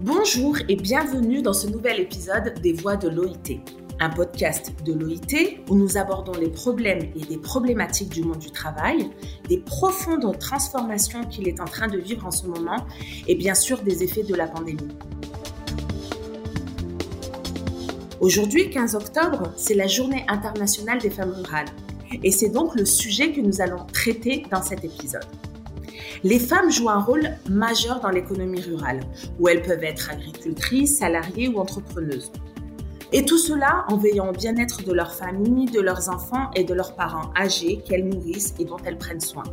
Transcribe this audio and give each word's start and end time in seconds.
Bonjour 0.00 0.56
et 0.68 0.76
bienvenue 0.76 1.42
dans 1.42 1.52
ce 1.52 1.66
nouvel 1.66 1.98
épisode 1.98 2.54
des 2.62 2.72
Voix 2.72 2.94
de 2.94 3.08
l'OIT, 3.08 3.60
un 3.98 4.10
podcast 4.10 4.72
de 4.84 4.92
l'OIT 4.92 5.64
où 5.68 5.74
nous 5.74 5.96
abordons 5.96 6.38
les 6.38 6.50
problèmes 6.50 7.10
et 7.16 7.26
des 7.28 7.36
problématiques 7.36 8.10
du 8.10 8.22
monde 8.22 8.38
du 8.38 8.52
travail, 8.52 9.10
des 9.48 9.58
profondes 9.58 10.38
transformations 10.38 11.24
qu'il 11.24 11.48
est 11.48 11.60
en 11.60 11.64
train 11.64 11.88
de 11.88 11.98
vivre 11.98 12.24
en 12.24 12.30
ce 12.30 12.46
moment 12.46 12.86
et 13.26 13.34
bien 13.34 13.56
sûr 13.56 13.82
des 13.82 14.04
effets 14.04 14.22
de 14.22 14.36
la 14.36 14.46
pandémie. 14.46 14.86
Aujourd'hui, 18.20 18.70
15 18.70 18.94
octobre, 18.94 19.52
c'est 19.56 19.74
la 19.74 19.88
journée 19.88 20.24
internationale 20.28 21.00
des 21.00 21.10
femmes 21.10 21.32
rurales 21.32 21.70
et 22.22 22.30
c'est 22.30 22.50
donc 22.50 22.76
le 22.76 22.84
sujet 22.84 23.32
que 23.32 23.40
nous 23.40 23.60
allons 23.60 23.84
traiter 23.92 24.44
dans 24.48 24.62
cet 24.62 24.84
épisode. 24.84 25.26
Les 26.24 26.38
femmes 26.38 26.70
jouent 26.70 26.90
un 26.90 27.00
rôle 27.00 27.30
majeur 27.48 28.00
dans 28.00 28.10
l'économie 28.10 28.60
rurale, 28.60 29.00
où 29.38 29.48
elles 29.48 29.62
peuvent 29.62 29.84
être 29.84 30.10
agricultrices, 30.10 30.98
salariées 30.98 31.48
ou 31.48 31.58
entrepreneuses. 31.58 32.32
Et 33.12 33.24
tout 33.24 33.38
cela 33.38 33.84
en 33.88 33.96
veillant 33.96 34.28
au 34.28 34.32
bien-être 34.32 34.82
de 34.84 34.92
leur 34.92 35.12
famille, 35.14 35.66
de 35.66 35.80
leurs 35.80 36.10
enfants 36.10 36.50
et 36.54 36.64
de 36.64 36.74
leurs 36.74 36.94
parents 36.94 37.30
âgés 37.36 37.80
qu'elles 37.86 38.06
nourrissent 38.06 38.54
et 38.58 38.64
dont 38.64 38.76
elles 38.84 38.98
prennent 38.98 39.20
soin. 39.20 39.44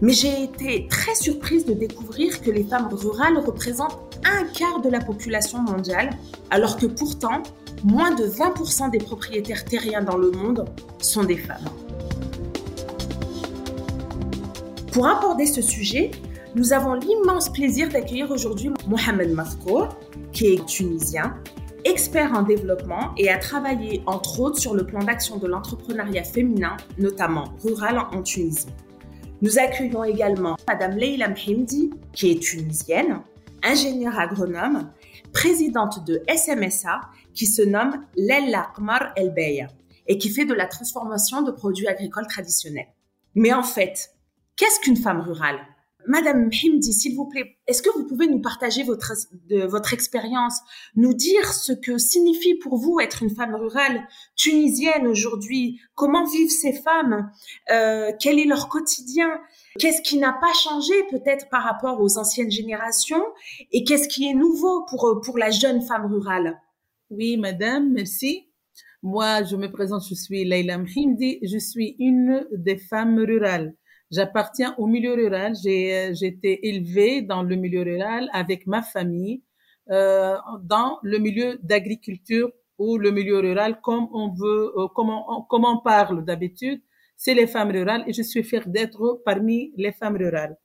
Mais 0.00 0.12
j'ai 0.12 0.42
été 0.42 0.88
très 0.90 1.14
surprise 1.14 1.64
de 1.64 1.72
découvrir 1.72 2.40
que 2.40 2.50
les 2.50 2.64
femmes 2.64 2.88
rurales 2.92 3.38
représentent 3.38 3.98
un 4.24 4.44
quart 4.44 4.80
de 4.80 4.88
la 4.88 5.00
population 5.00 5.60
mondiale, 5.60 6.10
alors 6.50 6.76
que 6.76 6.86
pourtant, 6.86 7.42
moins 7.84 8.14
de 8.14 8.24
20% 8.24 8.90
des 8.90 8.98
propriétaires 8.98 9.64
terriens 9.64 10.02
dans 10.02 10.16
le 10.16 10.30
monde 10.30 10.64
sont 10.98 11.24
des 11.24 11.36
femmes. 11.36 11.64
Pour 14.96 15.08
aborder 15.08 15.44
ce 15.44 15.60
sujet, 15.60 16.10
nous 16.54 16.72
avons 16.72 16.94
l'immense 16.94 17.52
plaisir 17.52 17.90
d'accueillir 17.90 18.30
aujourd'hui 18.30 18.70
Mohamed 18.86 19.30
Maskour, 19.30 19.94
qui 20.32 20.54
est 20.54 20.64
tunisien, 20.64 21.36
expert 21.84 22.32
en 22.32 22.42
développement 22.44 23.12
et 23.18 23.28
a 23.28 23.36
travaillé 23.36 24.02
entre 24.06 24.40
autres 24.40 24.58
sur 24.58 24.74
le 24.74 24.86
plan 24.86 25.00
d'action 25.00 25.36
de 25.36 25.46
l'entrepreneuriat 25.46 26.24
féminin, 26.24 26.78
notamment 26.96 27.52
rural 27.62 27.98
en 28.10 28.22
Tunisie. 28.22 28.68
Nous 29.42 29.58
accueillons 29.58 30.02
également 30.02 30.56
Madame 30.66 30.96
Leila 30.96 31.28
Mhimdi, 31.28 31.90
qui 32.14 32.30
est 32.30 32.42
tunisienne, 32.42 33.20
ingénieure 33.62 34.18
agronome, 34.18 34.90
présidente 35.30 36.06
de 36.06 36.22
SMSA, 36.26 37.02
qui 37.34 37.44
se 37.44 37.60
nomme 37.60 38.06
Lella 38.16 38.68
Qmar 38.74 39.12
El 39.14 39.34
Beya 39.34 39.66
et 40.06 40.16
qui 40.16 40.30
fait 40.30 40.46
de 40.46 40.54
la 40.54 40.66
transformation 40.66 41.42
de 41.42 41.50
produits 41.50 41.86
agricoles 41.86 42.28
traditionnels. 42.28 42.88
Mais 43.34 43.52
en 43.52 43.62
fait, 43.62 44.15
Qu'est-ce 44.56 44.80
qu'une 44.80 44.96
femme 44.96 45.20
rurale? 45.20 45.60
Madame 46.08 46.50
Himdi, 46.52 46.92
s'il 46.92 47.16
vous 47.16 47.26
plaît, 47.26 47.58
est-ce 47.66 47.82
que 47.82 47.90
vous 47.90 48.06
pouvez 48.06 48.28
nous 48.28 48.40
partager 48.40 48.84
votre, 48.84 49.12
votre 49.66 49.92
expérience, 49.92 50.60
nous 50.94 51.14
dire 51.14 51.52
ce 51.52 51.72
que 51.72 51.98
signifie 51.98 52.54
pour 52.54 52.76
vous 52.76 53.00
être 53.00 53.22
une 53.22 53.34
femme 53.34 53.54
rurale 53.54 54.06
tunisienne 54.36 55.06
aujourd'hui? 55.08 55.80
Comment 55.94 56.24
vivent 56.24 56.50
ces 56.50 56.72
femmes? 56.72 57.30
Euh, 57.70 58.12
Quel 58.20 58.38
est 58.38 58.44
leur 58.44 58.68
quotidien? 58.68 59.28
Qu'est-ce 59.80 60.00
qui 60.00 60.18
n'a 60.18 60.32
pas 60.32 60.52
changé 60.54 60.94
peut-être 61.10 61.48
par 61.50 61.64
rapport 61.64 62.00
aux 62.00 62.18
anciennes 62.18 62.52
générations? 62.52 63.24
Et 63.72 63.82
qu'est-ce 63.82 64.08
qui 64.08 64.28
est 64.28 64.34
nouveau 64.34 64.86
pour, 64.88 65.20
pour 65.24 65.38
la 65.38 65.50
jeune 65.50 65.82
femme 65.82 66.06
rurale? 66.06 66.60
Oui, 67.10 67.36
madame, 67.36 67.92
merci. 67.92 68.48
Moi, 69.02 69.42
je 69.44 69.56
me 69.56 69.70
présente, 69.70 70.02
je 70.08 70.14
suis 70.14 70.44
Leila 70.44 70.78
Mhimdi, 70.78 71.40
je 71.42 71.58
suis 71.58 71.96
une 71.98 72.46
des 72.52 72.76
femmes 72.78 73.18
rurales. 73.18 73.74
J'appartiens 74.10 74.74
au 74.78 74.86
milieu 74.86 75.14
rural. 75.14 75.54
J'ai 75.62 76.12
été 76.22 76.68
élevée 76.68 77.22
dans 77.22 77.42
le 77.42 77.56
milieu 77.56 77.82
rural 77.82 78.28
avec 78.32 78.66
ma 78.66 78.82
famille 78.82 79.42
euh, 79.90 80.36
dans 80.62 80.98
le 81.02 81.18
milieu 81.18 81.58
d'agriculture 81.62 82.50
ou 82.78 82.98
le 82.98 83.10
milieu 83.10 83.38
rural 83.38 83.80
comme 83.80 84.08
on 84.12 84.32
veut, 84.34 84.72
euh, 84.76 84.88
comment 84.94 85.24
on, 85.28 85.42
comme 85.42 85.64
on 85.64 85.78
parle 85.78 86.24
d'habitude. 86.24 86.80
C'est 87.16 87.34
les 87.34 87.46
femmes 87.46 87.70
rurales 87.70 88.04
et 88.06 88.12
je 88.12 88.22
suis 88.22 88.42
fière 88.42 88.68
d'être 88.68 89.22
parmi 89.24 89.72
les 89.76 89.92
femmes 89.92 90.16
rurales. 90.16 90.56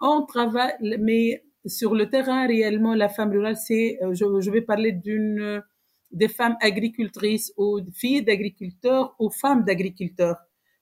On 0.00 0.24
travaille, 0.26 0.74
mais 1.00 1.44
sur 1.66 1.94
le 1.94 2.08
terrain 2.08 2.46
réellement, 2.46 2.94
la 2.94 3.08
femme 3.08 3.30
rurale, 3.30 3.56
c'est, 3.56 3.98
euh, 4.02 4.14
je, 4.14 4.40
je 4.40 4.50
vais 4.50 4.62
parler 4.62 4.92
d'une 4.92 5.62
des 6.10 6.28
femmes 6.28 6.56
agricultrices 6.60 7.52
ou 7.56 7.80
filles 7.94 8.22
d'agriculteurs 8.22 9.14
ou 9.18 9.30
femmes 9.30 9.64
d'agriculteurs 9.64 10.36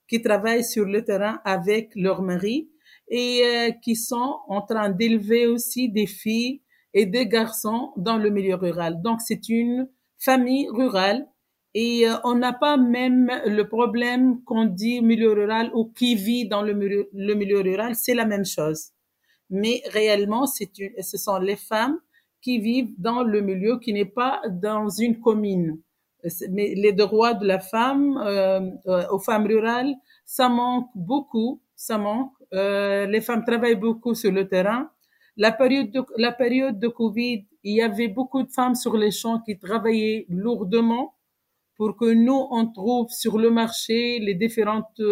qui 0.08 0.22
travaillent 0.22 0.64
sur 0.64 0.84
le 0.84 1.04
terrain 1.04 1.40
avec 1.44 1.90
leur 1.94 2.22
mari 2.22 2.68
et 3.08 3.42
euh, 3.44 3.70
qui 3.82 3.96
sont 3.96 4.40
en 4.48 4.62
train 4.62 4.90
d'élever 4.90 5.46
aussi 5.46 5.88
des 5.88 6.06
filles 6.06 6.62
et 6.94 7.06
des 7.06 7.26
garçons 7.26 7.92
dans 7.96 8.16
le 8.16 8.30
milieu 8.30 8.54
rural. 8.54 9.00
Donc 9.02 9.20
c'est 9.20 9.48
une 9.48 9.88
famille 10.18 10.68
rurale 10.68 11.26
et 11.74 12.08
euh, 12.08 12.14
on 12.24 12.34
n'a 12.34 12.52
pas 12.52 12.76
même 12.76 13.30
le 13.44 13.62
problème 13.64 14.42
qu'on 14.44 14.64
dit 14.64 15.02
milieu 15.02 15.32
rural 15.32 15.70
ou 15.74 15.92
qui 15.92 16.14
vit 16.14 16.48
dans 16.48 16.62
le 16.62 16.72
milieu, 16.72 17.60
rural, 17.60 17.94
c'est 17.94 18.14
la 18.14 18.24
même 18.24 18.46
chose. 18.46 18.92
Mais 19.50 19.82
réellement, 19.92 20.46
c'est 20.46 20.70
ce 21.00 21.18
sont 21.18 21.38
les 21.38 21.56
femmes 21.56 22.00
qui 22.40 22.58
vivent 22.58 22.94
dans 22.98 23.22
le 23.22 23.40
milieu 23.40 23.78
qui 23.78 23.92
n'est 23.92 24.04
pas 24.04 24.40
dans 24.48 24.88
une 24.88 25.20
commune 25.20 25.78
mais 26.50 26.74
les 26.74 26.92
droits 26.92 27.34
de 27.34 27.46
la 27.46 27.58
femme 27.58 28.18
euh, 28.18 28.60
euh, 28.86 29.06
aux 29.10 29.18
femmes 29.18 29.46
rurales, 29.46 29.94
ça 30.24 30.48
manque 30.48 30.90
beaucoup, 30.94 31.60
ça 31.74 31.98
manque. 31.98 32.32
Euh, 32.52 33.06
les 33.06 33.20
femmes 33.20 33.44
travaillent 33.44 33.76
beaucoup 33.76 34.14
sur 34.14 34.32
le 34.32 34.48
terrain. 34.48 34.90
La 35.36 35.52
période 35.52 35.90
de, 35.90 36.02
la 36.16 36.32
période 36.32 36.78
de 36.78 36.88
Covid, 36.88 37.46
il 37.62 37.74
y 37.74 37.82
avait 37.82 38.08
beaucoup 38.08 38.42
de 38.42 38.50
femmes 38.50 38.74
sur 38.74 38.96
les 38.96 39.10
champs 39.10 39.40
qui 39.40 39.58
travaillaient 39.58 40.26
lourdement 40.28 41.14
pour 41.76 41.96
que 41.96 42.12
nous, 42.12 42.46
on 42.50 42.66
trouve 42.72 43.10
sur 43.10 43.38
le 43.38 43.50
marché 43.50 44.18
les 44.18 44.34
différentes 44.34 45.02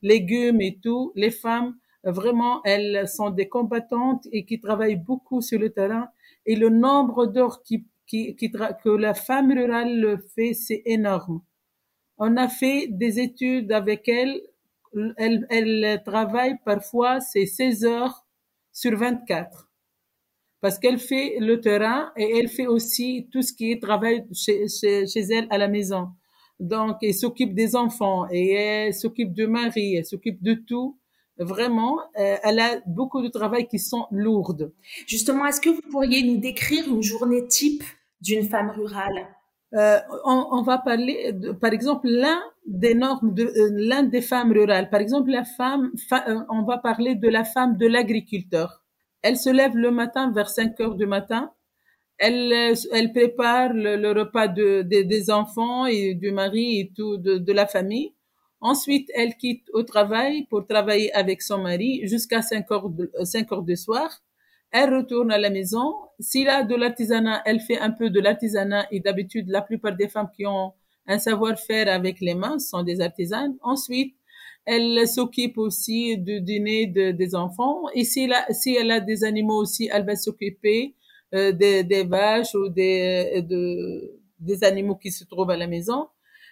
légumes 0.00 0.62
et 0.62 0.78
tout. 0.82 1.12
Les 1.14 1.30
femmes, 1.30 1.76
vraiment, 2.04 2.62
elles 2.64 3.06
sont 3.06 3.28
des 3.28 3.48
combattantes 3.48 4.26
et 4.32 4.46
qui 4.46 4.58
travaillent 4.58 4.96
beaucoup 4.96 5.42
sur 5.42 5.58
le 5.58 5.68
terrain. 5.70 6.08
Et 6.46 6.56
le 6.56 6.70
nombre 6.70 7.26
d'heures 7.26 7.62
qui 7.62 7.84
qui, 8.06 8.36
qui 8.36 8.50
que 8.50 8.88
la 8.88 9.14
femme 9.14 9.52
rurale 9.52 9.98
le 9.98 10.18
fait, 10.34 10.54
c'est 10.54 10.82
énorme. 10.84 11.42
On 12.18 12.36
a 12.36 12.48
fait 12.48 12.88
des 12.88 13.20
études 13.20 13.72
avec 13.72 14.08
elle. 14.08 14.40
Elle, 15.18 15.46
elle 15.50 16.02
travaille 16.04 16.56
parfois, 16.64 17.20
c'est 17.20 17.46
16 17.46 17.84
heures 17.84 18.26
sur 18.72 18.96
24. 18.96 19.70
Parce 20.60 20.78
qu'elle 20.78 20.98
fait 20.98 21.36
le 21.38 21.60
terrain 21.60 22.12
et 22.16 22.38
elle 22.38 22.48
fait 22.48 22.66
aussi 22.66 23.28
tout 23.30 23.42
ce 23.42 23.52
qui 23.52 23.72
est 23.72 23.82
travail 23.82 24.26
chez, 24.32 24.66
chez, 24.68 25.06
chez 25.06 25.20
elle 25.20 25.46
à 25.50 25.58
la 25.58 25.68
maison. 25.68 26.08
Donc, 26.58 26.96
elle 27.02 27.14
s'occupe 27.14 27.54
des 27.54 27.76
enfants 27.76 28.26
et 28.30 28.52
elle 28.52 28.94
s'occupe 28.94 29.34
du 29.34 29.46
mari, 29.46 29.96
elle 29.96 30.06
s'occupe 30.06 30.42
de 30.42 30.54
tout 30.54 30.98
vraiment, 31.38 31.98
euh, 32.18 32.36
elle 32.42 32.58
a 32.60 32.80
beaucoup 32.86 33.22
de 33.22 33.28
travail 33.28 33.68
qui 33.68 33.78
sont 33.78 34.06
lourdes. 34.10 34.72
Justement, 35.06 35.46
est-ce 35.46 35.60
que 35.60 35.70
vous 35.70 35.82
pourriez 35.90 36.22
nous 36.22 36.38
décrire 36.38 36.88
une 36.88 37.02
journée 37.02 37.46
type 37.46 37.84
d'une 38.20 38.48
femme 38.48 38.70
rurale 38.70 39.28
euh, 39.74 39.98
on, 40.24 40.46
on, 40.52 40.62
va 40.62 40.78
parler, 40.78 41.32
de, 41.32 41.50
par 41.52 41.72
exemple, 41.72 42.08
l'un 42.08 42.40
des 42.66 42.94
normes 42.94 43.34
de 43.34 43.44
euh, 43.44 43.70
l'un 43.72 44.04
des 44.04 44.20
femmes 44.22 44.52
rurales. 44.52 44.90
Par 44.90 45.00
exemple, 45.00 45.30
la 45.30 45.44
femme, 45.44 45.90
euh, 46.12 46.40
on 46.48 46.62
va 46.62 46.78
parler 46.78 47.14
de 47.16 47.28
la 47.28 47.44
femme 47.44 47.76
de 47.76 47.86
l'agriculteur. 47.86 48.84
Elle 49.22 49.36
se 49.36 49.50
lève 49.50 49.76
le 49.76 49.90
matin 49.90 50.30
vers 50.32 50.48
5 50.48 50.80
heures 50.80 50.94
du 50.94 51.06
matin. 51.06 51.52
Elle, 52.18 52.74
elle 52.92 53.12
prépare 53.12 53.72
le, 53.74 54.12
repas 54.12 54.48
de, 54.48 54.82
des 54.82 55.30
enfants 55.30 55.84
et 55.86 56.14
du 56.14 56.32
mari 56.32 56.80
et 56.80 56.92
tout 56.96 57.18
de, 57.18 57.52
la 57.52 57.66
famille. 57.66 58.14
Ensuite, 58.60 59.10
elle 59.14 59.36
quitte 59.36 59.68
au 59.74 59.82
travail 59.82 60.46
pour 60.46 60.66
travailler 60.66 61.12
avec 61.12 61.42
son 61.42 61.58
mari 61.58 62.00
jusqu'à 62.06 62.40
5 62.40 62.70
heures, 62.70 62.88
de, 62.88 63.10
5 63.22 63.52
heures 63.52 63.62
du 63.62 63.76
soir. 63.76 64.22
Elle 64.70 64.94
retourne 64.94 65.30
à 65.30 65.38
la 65.38 65.50
maison. 65.50 65.94
S'il 66.20 66.48
a 66.48 66.62
de 66.62 66.74
l'artisanat, 66.74 67.42
elle 67.44 67.60
fait 67.60 67.78
un 67.78 67.90
peu 67.90 68.10
de 68.10 68.20
l'artisanat 68.20 68.86
et 68.90 69.00
d'habitude, 69.00 69.48
la 69.48 69.62
plupart 69.62 69.96
des 69.96 70.08
femmes 70.08 70.30
qui 70.34 70.46
ont 70.46 70.72
un 71.06 71.18
savoir-faire 71.18 71.88
avec 71.88 72.20
les 72.20 72.34
mains 72.34 72.58
sont 72.58 72.82
des 72.82 73.00
artisanes. 73.00 73.56
Ensuite, 73.62 74.16
elle 74.64 75.06
s'occupe 75.06 75.58
aussi 75.58 76.18
du 76.18 76.40
dîner 76.40 76.86
de, 76.86 77.12
des 77.12 77.34
enfants. 77.34 77.84
Et 77.94 78.04
si 78.04 78.24
elle, 78.24 78.32
a, 78.32 78.52
si 78.52 78.74
elle 78.74 78.90
a 78.90 79.00
des 79.00 79.22
animaux 79.22 79.60
aussi, 79.60 79.88
elle 79.92 80.04
va 80.04 80.16
s'occuper 80.16 80.94
euh, 81.34 81.52
des, 81.52 81.84
des, 81.84 82.04
vaches 82.04 82.54
ou 82.54 82.68
des, 82.68 83.42
de, 83.48 84.20
des 84.40 84.64
animaux 84.64 84.96
qui 84.96 85.12
se 85.12 85.24
trouvent 85.24 85.50
à 85.50 85.56
la 85.56 85.68
maison. 85.68 86.08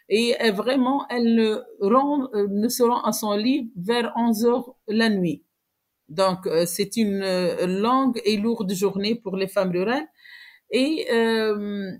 Et 0.08 0.34
vraiment, 0.52 1.06
elle 1.08 1.34
ne, 1.34 1.62
rend, 1.80 2.28
euh, 2.34 2.46
ne 2.48 2.68
se 2.68 2.82
rend 2.82 3.02
à 3.02 3.12
son 3.12 3.32
lit 3.32 3.72
vers 3.74 4.12
11 4.16 4.44
heures 4.44 4.76
la 4.86 5.08
nuit. 5.08 5.42
Donc, 6.08 6.46
euh, 6.46 6.66
c'est 6.66 6.96
une 6.96 7.22
euh, 7.22 7.66
longue 7.66 8.20
et 8.24 8.36
lourde 8.36 8.72
journée 8.74 9.14
pour 9.14 9.36
les 9.36 9.48
femmes 9.48 9.70
rurales. 9.72 10.06
Et 10.70 11.06
euh, 11.12 11.92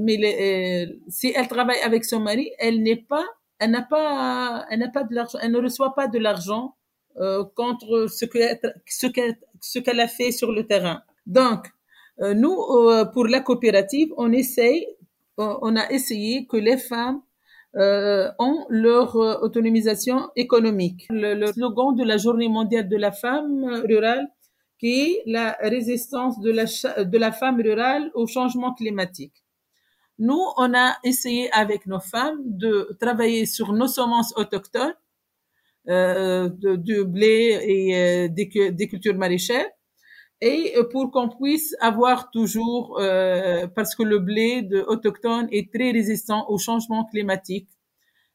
mais 0.00 0.86
si 1.08 1.32
elle 1.34 1.48
travaille 1.48 1.80
avec 1.80 2.04
son 2.04 2.20
mari, 2.20 2.50
elle 2.58 2.82
n'est 2.82 2.96
pas, 2.96 3.24
elle 3.58 3.70
n'a 3.72 3.82
pas, 3.82 4.64
elle 4.70 4.80
n'a 4.80 4.88
pas 4.90 5.04
de 5.04 5.14
l'argent, 5.14 5.38
elle 5.42 5.52
ne 5.52 5.60
reçoit 5.60 5.94
pas 5.94 6.08
de 6.08 6.18
l'argent 6.18 6.76
contre 7.54 8.06
ce 8.08 8.24
que 8.26 8.38
ce 8.86 9.06
qu'elle 9.06 9.36
ce 9.60 9.78
qu'elle 9.78 10.00
a 10.00 10.08
fait 10.08 10.32
sur 10.32 10.52
le 10.52 10.66
terrain. 10.66 11.02
Donc, 11.26 11.66
Euh, 12.20 12.34
nous, 12.34 12.56
euh, 12.70 13.04
pour 13.04 13.26
la 13.26 13.40
coopérative, 13.40 14.08
on 14.16 14.32
essaye, 14.32 14.86
on 15.36 15.76
a 15.76 15.90
essayé 15.90 16.46
que 16.46 16.56
les 16.56 16.78
femmes 16.78 17.20
euh, 17.76 18.30
ont 18.38 18.64
leur 18.68 19.16
autonomisation 19.16 20.30
économique. 20.36 21.06
Le, 21.10 21.46
slogan 21.52 21.94
de 21.94 22.04
la 22.04 22.16
Journée 22.16 22.48
mondiale 22.48 22.88
de 22.88 22.96
la 22.96 23.12
femme 23.12 23.64
rurale, 23.88 24.26
qui 24.78 25.00
est 25.00 25.22
la 25.26 25.56
résistance 25.60 26.40
de 26.40 26.50
la, 26.50 27.04
de 27.04 27.18
la 27.18 27.32
femme 27.32 27.60
rurale 27.60 28.10
au 28.14 28.26
changement 28.26 28.74
climatique. 28.74 29.44
Nous, 30.18 30.42
on 30.56 30.74
a 30.74 30.96
essayé 31.04 31.50
avec 31.52 31.86
nos 31.86 32.00
femmes 32.00 32.40
de 32.44 32.96
travailler 33.00 33.44
sur 33.44 33.72
nos 33.72 33.88
semences 33.88 34.32
autochtones, 34.36 34.94
euh, 35.88 36.48
de, 36.48 37.02
blé 37.02 37.60
et 37.62 37.96
euh, 37.96 38.28
des, 38.28 38.72
des, 38.72 38.88
cultures 38.88 39.14
maraîchères, 39.14 39.68
et 40.40 40.74
pour 40.90 41.10
qu'on 41.10 41.28
puisse 41.28 41.74
avoir 41.80 42.30
toujours, 42.30 42.98
euh, 43.00 43.66
parce 43.68 43.94
que 43.94 44.02
le 44.02 44.18
blé 44.18 44.62
de 44.62 44.82
autochtone 44.82 45.48
est 45.50 45.72
très 45.72 45.90
résistant 45.92 46.46
au 46.48 46.58
changement 46.58 47.04
climatique. 47.06 47.68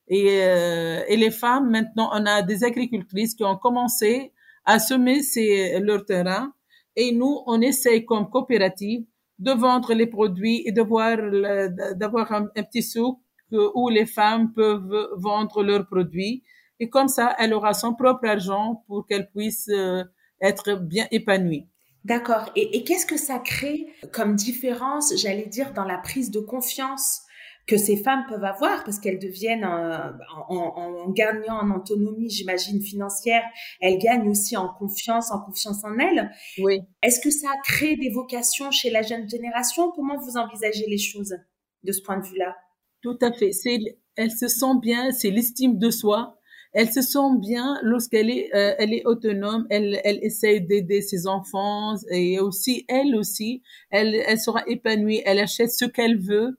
Et, 0.07 0.41
euh, 0.41 1.03
et 1.07 1.15
les 1.15 1.31
femmes, 1.31 1.69
maintenant, 1.69 2.09
on 2.13 2.25
a 2.25 2.41
des 2.41 2.63
agricultrices 2.63 3.35
qui 3.35 3.43
ont 3.43 3.55
commencé 3.55 4.33
à 4.65 4.79
semer 4.79 5.21
ces, 5.21 5.79
leur 5.79 6.05
terrain. 6.05 6.53
Et 6.95 7.11
nous, 7.11 7.43
on 7.45 7.61
essaye 7.61 8.03
comme 8.03 8.29
coopérative 8.29 9.05
de 9.39 9.51
vendre 9.51 9.93
les 9.93 10.07
produits 10.07 10.63
et 10.65 10.71
d'avoir 10.71 12.31
un, 12.31 12.49
un, 12.55 12.63
petit 12.63 12.83
souk 12.83 13.19
où 13.51 13.89
les 13.89 14.05
femmes 14.05 14.53
peuvent 14.53 15.09
vendre 15.17 15.63
leurs 15.63 15.87
produits. 15.87 16.43
Et 16.79 16.89
comme 16.89 17.07
ça, 17.07 17.35
elle 17.37 17.53
aura 17.53 17.73
son 17.73 17.93
propre 17.93 18.25
argent 18.27 18.83
pour 18.87 19.05
qu'elle 19.05 19.29
puisse 19.29 19.69
euh, 19.69 20.03
être 20.41 20.75
bien 20.75 21.07
épanouie. 21.11 21.67
D'accord. 22.03 22.51
Et, 22.55 22.77
et 22.77 22.83
qu'est-ce 22.83 23.05
que 23.05 23.17
ça 23.17 23.39
crée 23.39 23.87
comme 24.11 24.35
différence, 24.35 25.13
j'allais 25.15 25.45
dire, 25.45 25.73
dans 25.73 25.85
la 25.85 25.97
prise 25.97 26.31
de 26.31 26.39
confiance 26.39 27.21
que 27.67 27.77
ces 27.77 27.95
femmes 27.95 28.25
peuvent 28.27 28.43
avoir? 28.43 28.83
Parce 28.83 28.99
qu'elles 28.99 29.19
deviennent 29.19 29.63
euh, 29.63 30.09
en, 30.49 30.55
en, 30.55 31.05
en, 31.05 31.09
gagnant 31.11 31.59
en 31.61 31.75
autonomie, 31.75 32.29
j'imagine 32.29 32.81
financière, 32.81 33.43
elles 33.79 33.99
gagnent 33.99 34.27
aussi 34.29 34.57
en 34.57 34.67
confiance, 34.67 35.31
en 35.31 35.41
confiance 35.41 35.83
en 35.83 35.97
elles. 35.99 36.31
Oui. 36.57 36.79
Est-ce 37.03 37.19
que 37.19 37.29
ça 37.29 37.49
crée 37.63 37.95
des 37.95 38.09
vocations 38.09 38.71
chez 38.71 38.89
la 38.89 39.03
jeune 39.03 39.29
génération? 39.29 39.91
Comment 39.91 40.17
vous 40.17 40.37
envisagez 40.37 40.85
les 40.87 40.97
choses 40.97 41.35
de 41.83 41.91
ce 41.91 42.01
point 42.01 42.17
de 42.17 42.25
vue-là? 42.25 42.55
Tout 43.03 43.17
à 43.21 43.31
fait. 43.31 43.51
C'est, 43.51 43.77
elles 44.15 44.31
se 44.31 44.47
sentent 44.47 44.81
bien, 44.81 45.11
c'est 45.11 45.29
l'estime 45.29 45.77
de 45.77 45.91
soi. 45.91 46.35
Elle 46.73 46.91
se 46.91 47.01
sent 47.01 47.37
bien 47.39 47.77
lorsqu'elle 47.83 48.29
est, 48.29 48.49
euh, 48.55 48.75
elle 48.77 48.93
est 48.93 49.05
autonome. 49.05 49.67
Elle, 49.69 49.99
elle 50.03 50.19
essaie 50.23 50.59
d'aider 50.59 51.01
ses 51.01 51.27
enfants 51.27 51.95
et 52.09 52.39
aussi 52.39 52.85
elle 52.87 53.15
aussi, 53.15 53.61
elle, 53.89 54.15
elle 54.15 54.39
sera 54.39 54.63
épanouie. 54.67 55.21
Elle 55.25 55.39
achète 55.39 55.71
ce 55.71 55.85
qu'elle 55.85 56.17
veut 56.17 56.57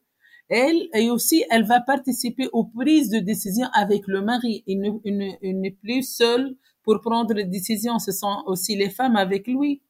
elle 0.52 0.88
et 0.94 1.10
aussi 1.10 1.44
elle 1.50 1.64
va 1.64 1.80
participer 1.80 2.46
aux 2.52 2.64
prises 2.64 3.08
de 3.08 3.20
décision 3.20 3.66
avec 3.72 4.06
le 4.06 4.20
mari. 4.20 4.62
Il 4.66 4.80
n'est 4.80 5.70
plus 5.70 6.02
seul 6.02 6.56
pour 6.82 7.00
prendre 7.00 7.32
des 7.32 7.44
décisions. 7.44 7.98
Ce 7.98 8.12
sont 8.12 8.42
aussi 8.46 8.76
les 8.76 8.90
femmes 8.90 9.16
avec 9.16 9.46
lui. 9.46 9.80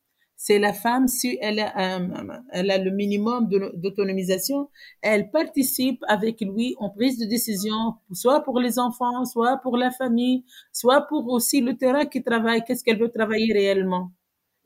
C'est 0.44 0.58
la 0.58 0.72
femme, 0.72 1.06
si 1.06 1.38
elle 1.40 1.60
a, 1.60 1.98
le 2.00 2.90
minimum 2.90 3.48
d'autonomisation, 3.74 4.70
elle 5.00 5.30
participe 5.30 6.02
avec 6.08 6.40
lui 6.40 6.74
en 6.80 6.90
prise 6.90 7.16
de 7.16 7.26
décision, 7.26 7.94
soit 8.12 8.42
pour 8.42 8.58
les 8.58 8.80
enfants, 8.80 9.24
soit 9.24 9.58
pour 9.58 9.76
la 9.76 9.92
famille, 9.92 10.44
soit 10.72 11.02
pour 11.02 11.28
aussi 11.28 11.60
le 11.60 11.76
terrain 11.76 12.06
qui 12.06 12.24
travaille, 12.24 12.64
qu'est-ce 12.64 12.82
qu'elle 12.82 12.98
veut 12.98 13.12
travailler 13.12 13.52
réellement. 13.52 14.10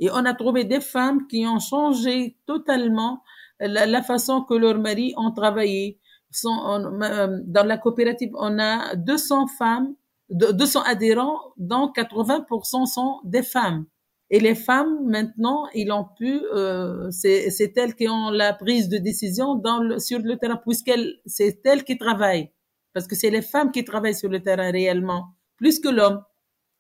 Et 0.01 0.09
on 0.11 0.25
a 0.25 0.33
trouvé 0.33 0.65
des 0.65 0.81
femmes 0.81 1.27
qui 1.27 1.47
ont 1.47 1.59
changé 1.59 2.39
totalement 2.47 3.23
la, 3.61 4.03
façon 4.03 4.45
que 4.45 4.55
leurs 4.55 4.79
maris 4.79 5.13
ont 5.19 5.33
travaillé. 5.33 6.01
Euh, 6.47 7.41
dans 7.45 7.67
la 7.67 7.77
coopérative, 7.77 8.33
on 8.39 8.59
a 8.59 8.97
200 8.97 9.47
femmes, 9.59 9.95
200 10.31 10.85
adhérents, 10.85 11.39
dont 11.59 11.93
80% 11.95 12.87
sont 12.87 13.21
des 13.25 13.43
femmes. 13.43 13.85
Et 14.31 14.41
les 14.41 14.57
femmes, 14.57 15.07
maintenant, 15.07 15.67
ils 15.73 15.91
ont 15.93 16.07
pu, 16.19 16.41
euh, 16.53 17.11
c'est 17.11 17.73
elles 17.77 17.95
qui 17.95 18.09
ont 18.09 18.31
la 18.31 18.53
prise 18.53 18.89
de 18.89 18.99
décision 18.99 19.55
dans 19.55 19.79
le, 19.79 19.99
sur 20.01 20.19
le 20.19 20.37
terrain, 20.37 20.57
puisqu'elles, 20.57 21.15
c'est 21.27 21.65
elles 21.65 21.85
qui 21.85 21.97
travaillent. 21.97 22.51
Parce 22.93 23.07
que 23.07 23.15
c'est 23.15 23.31
les 23.31 23.43
femmes 23.43 23.71
qui 23.71 23.85
travaillent 23.85 24.15
sur 24.15 24.29
le 24.29 24.41
terrain 24.41 24.71
réellement, 24.71 25.27
plus 25.57 25.79
que 25.79 25.89
l'homme. 25.89 26.23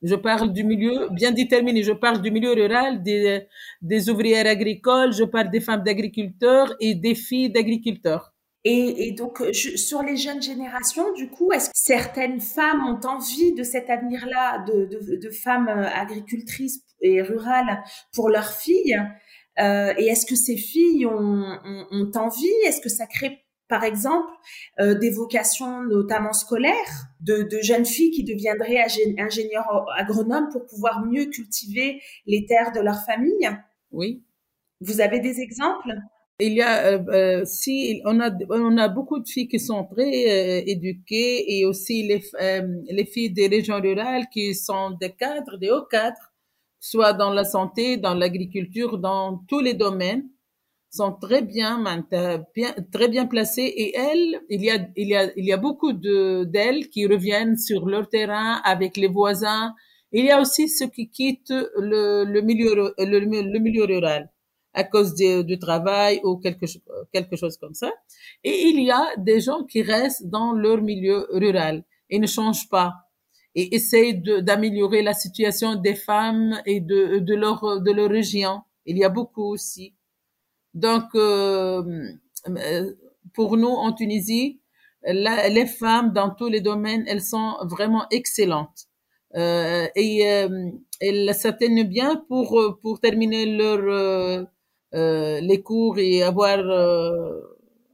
Je 0.02 0.14
parle 0.14 0.52
du 0.52 0.64
milieu 0.64 1.08
bien 1.10 1.30
déterminé. 1.30 1.82
Je 1.82 1.92
parle 1.92 2.20
du 2.20 2.30
milieu 2.30 2.52
rural, 2.52 3.02
des, 3.02 3.46
des 3.80 4.10
ouvrières 4.10 4.46
agricoles, 4.46 5.12
je 5.12 5.24
parle 5.24 5.50
des 5.50 5.60
femmes 5.60 5.82
d'agriculteurs 5.82 6.74
et 6.80 6.94
des 6.94 7.14
filles 7.14 7.50
d'agriculteurs. 7.50 8.32
Et, 8.64 9.06
et, 9.06 9.12
donc, 9.12 9.40
sur 9.52 10.02
les 10.02 10.16
jeunes 10.16 10.42
générations, 10.42 11.12
du 11.12 11.30
coup, 11.30 11.52
est-ce 11.52 11.66
que 11.66 11.76
certaines 11.76 12.40
femmes 12.40 12.84
ont 12.84 13.06
envie 13.06 13.54
de 13.54 13.62
cet 13.62 13.88
avenir-là, 13.88 14.64
de, 14.64 14.86
de, 14.86 15.16
de, 15.16 15.30
femmes 15.30 15.68
euh, 15.68 15.86
agricultrices 15.94 16.82
et 17.00 17.22
rurales 17.22 17.82
pour 18.12 18.28
leurs 18.28 18.52
filles 18.52 18.98
euh, 19.58 19.94
Et 19.98 20.06
est-ce 20.06 20.26
que 20.26 20.36
ces 20.36 20.56
filles 20.56 21.06
ont, 21.06 21.58
ont, 21.64 21.86
ont 21.90 22.10
envie? 22.16 22.46
Est-ce 22.66 22.80
que 22.80 22.88
ça 22.88 23.06
crée 23.06 23.46
par 23.68 23.82
exemple, 23.82 24.30
euh, 24.78 24.94
des 24.94 25.10
vocations 25.10 25.82
notamment 25.82 26.32
scolaires, 26.32 27.08
de, 27.20 27.42
de, 27.42 27.58
jeunes 27.62 27.84
filles 27.84 28.12
qui 28.12 28.22
deviendraient 28.22 28.78
ingénieurs 29.18 29.86
agronomes 29.96 30.48
pour 30.52 30.66
pouvoir 30.66 31.04
mieux 31.04 31.26
cultiver 31.26 32.00
les 32.26 32.46
terres 32.46 32.72
de 32.72 32.80
leur 32.80 33.04
famille? 33.04 33.48
Oui. 33.90 34.22
Vous 34.80 35.00
avez 35.00 35.20
des 35.20 35.40
exemples? 35.40 35.94
Il 36.38 36.52
y 36.52 36.60
a, 36.60 36.92
euh, 36.92 37.44
si 37.46 38.02
on 38.04 38.20
a, 38.20 38.30
on 38.50 38.76
a 38.76 38.88
beaucoup 38.88 39.18
de 39.18 39.26
filles 39.26 39.48
qui 39.48 39.58
sont 39.58 39.84
très 39.84 40.60
euh, 40.60 40.62
éduquées 40.66 41.58
et 41.58 41.64
aussi 41.64 42.02
les, 42.02 42.22
les 42.90 43.06
filles 43.06 43.30
des 43.30 43.48
régions 43.48 43.80
rurales 43.80 44.26
qui 44.30 44.54
sont 44.54 44.90
des 45.00 45.12
cadres, 45.12 45.56
des 45.56 45.70
hauts 45.70 45.86
cadres, 45.90 46.34
soit 46.80 47.12
dans 47.12 47.30
la 47.30 47.44
santé, 47.44 47.96
dans 47.96 48.14
l'agriculture, 48.14 48.98
dans 48.98 49.38
tous 49.48 49.60
les 49.60 49.74
domaines 49.74 50.28
sont 50.90 51.12
très 51.12 51.42
bien, 51.42 51.82
bien, 52.54 52.74
très 52.92 53.08
bien 53.08 53.26
placées 53.26 53.72
et 53.76 53.96
elles, 53.96 54.40
il 54.48 54.64
y 54.64 54.70
a, 54.70 54.78
il 54.96 55.08
y 55.08 55.16
a, 55.16 55.30
il 55.36 55.44
y 55.44 55.52
a 55.52 55.56
beaucoup 55.56 55.92
de, 55.92 56.44
d'elles 56.44 56.88
qui 56.88 57.06
reviennent 57.06 57.56
sur 57.58 57.86
leur 57.86 58.08
terrain 58.08 58.60
avec 58.64 58.96
les 58.96 59.08
voisins. 59.08 59.74
Il 60.12 60.24
y 60.24 60.30
a 60.30 60.40
aussi 60.40 60.68
ceux 60.68 60.86
qui 60.88 61.10
quittent 61.10 61.50
le, 61.76 62.24
le 62.24 62.40
milieu, 62.40 62.74
le, 62.74 62.94
le 62.98 63.58
milieu 63.58 63.84
rural 63.84 64.30
à 64.72 64.84
cause 64.84 65.14
du 65.14 65.58
travail 65.58 66.20
ou 66.22 66.36
quelque, 66.36 66.66
quelque 67.12 67.36
chose 67.36 67.56
comme 67.56 67.74
ça. 67.74 67.90
Et 68.44 68.68
il 68.68 68.82
y 68.82 68.90
a 68.90 69.04
des 69.16 69.40
gens 69.40 69.64
qui 69.64 69.82
restent 69.82 70.26
dans 70.26 70.52
leur 70.52 70.82
milieu 70.82 71.26
rural 71.30 71.82
et 72.10 72.18
ne 72.18 72.26
changent 72.26 72.68
pas 72.68 72.92
et 73.56 73.74
essayent 73.74 74.22
d'améliorer 74.48 75.02
la 75.02 75.14
situation 75.14 75.74
des 75.74 75.96
femmes 75.96 76.60
et 76.66 76.80
de, 76.80 77.18
de 77.18 77.34
leur, 77.34 77.80
de 77.80 77.90
leur 77.90 78.10
région. 78.10 78.60
Il 78.84 78.96
y 78.98 79.04
a 79.04 79.08
beaucoup 79.08 79.46
aussi. 79.54 79.94
Donc, 80.74 81.04
euh, 81.14 81.82
euh, 82.48 82.92
pour 83.32 83.56
nous, 83.56 83.74
en 83.86 83.92
Tunisie, 83.92 84.60
les 85.02 85.66
femmes, 85.66 86.12
dans 86.12 86.30
tous 86.30 86.48
les 86.48 86.60
domaines, 86.60 87.04
elles 87.08 87.22
sont 87.22 87.54
vraiment 87.62 88.04
excellentes. 88.10 88.86
Euh, 89.34 89.86
et 89.94 90.26
euh, 90.28 90.70
elles 91.00 91.34
s'atteignent 91.34 91.84
bien 91.84 92.16
pour, 92.28 92.78
pour 92.82 93.00
terminer 93.00 93.44
leur, 93.46 93.80
euh, 94.94 95.40
les 95.40 95.62
cours 95.62 95.98
et 95.98 96.22
avoir 96.22 96.58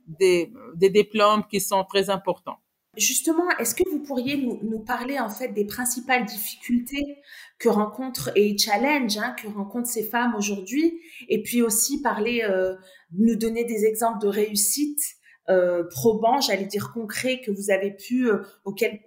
des, 0.07 0.53
des 0.75 0.91
diplômes 0.91 1.45
qui 1.51 1.61
sont 1.61 1.85
très 1.85 2.11
importants. 2.11 2.59
Justement, 2.97 3.49
est-ce 3.59 3.75
que 3.75 3.89
vous 3.91 4.01
pourriez 4.01 4.37
nous, 4.37 4.59
nous, 4.63 4.81
parler 4.81 5.19
en 5.19 5.31
fait 5.31 5.49
des 5.49 5.65
principales 5.65 6.27
difficultés 6.27 7.19
que 7.59 7.71
rencontrent 7.71 8.31
et 8.37 8.57
challenges 8.59 9.17
hein, 9.17 9.35
que 9.43 9.49
rencontrent 9.49 9.89
ces 9.89 10.03
femmes 10.03 10.35
aujourd'hui, 10.37 11.01
et 11.29 11.43
puis 11.43 11.63
aussi 11.63 12.03
parler, 12.03 12.43
euh, 12.43 12.75
nous 13.17 13.37
donner 13.37 13.65
des 13.65 13.87
exemples 13.87 14.21
de 14.21 14.29
réussite 14.29 15.01
euh, 15.49 15.85
probants, 15.91 16.41
j'allais 16.41 16.67
dire 16.67 16.93
concrets 16.93 17.41
que 17.41 17.51
vous 17.51 17.71
avez 17.71 17.93
pu, 17.93 18.29
euh, 18.29 18.43
auxquels 18.65 19.01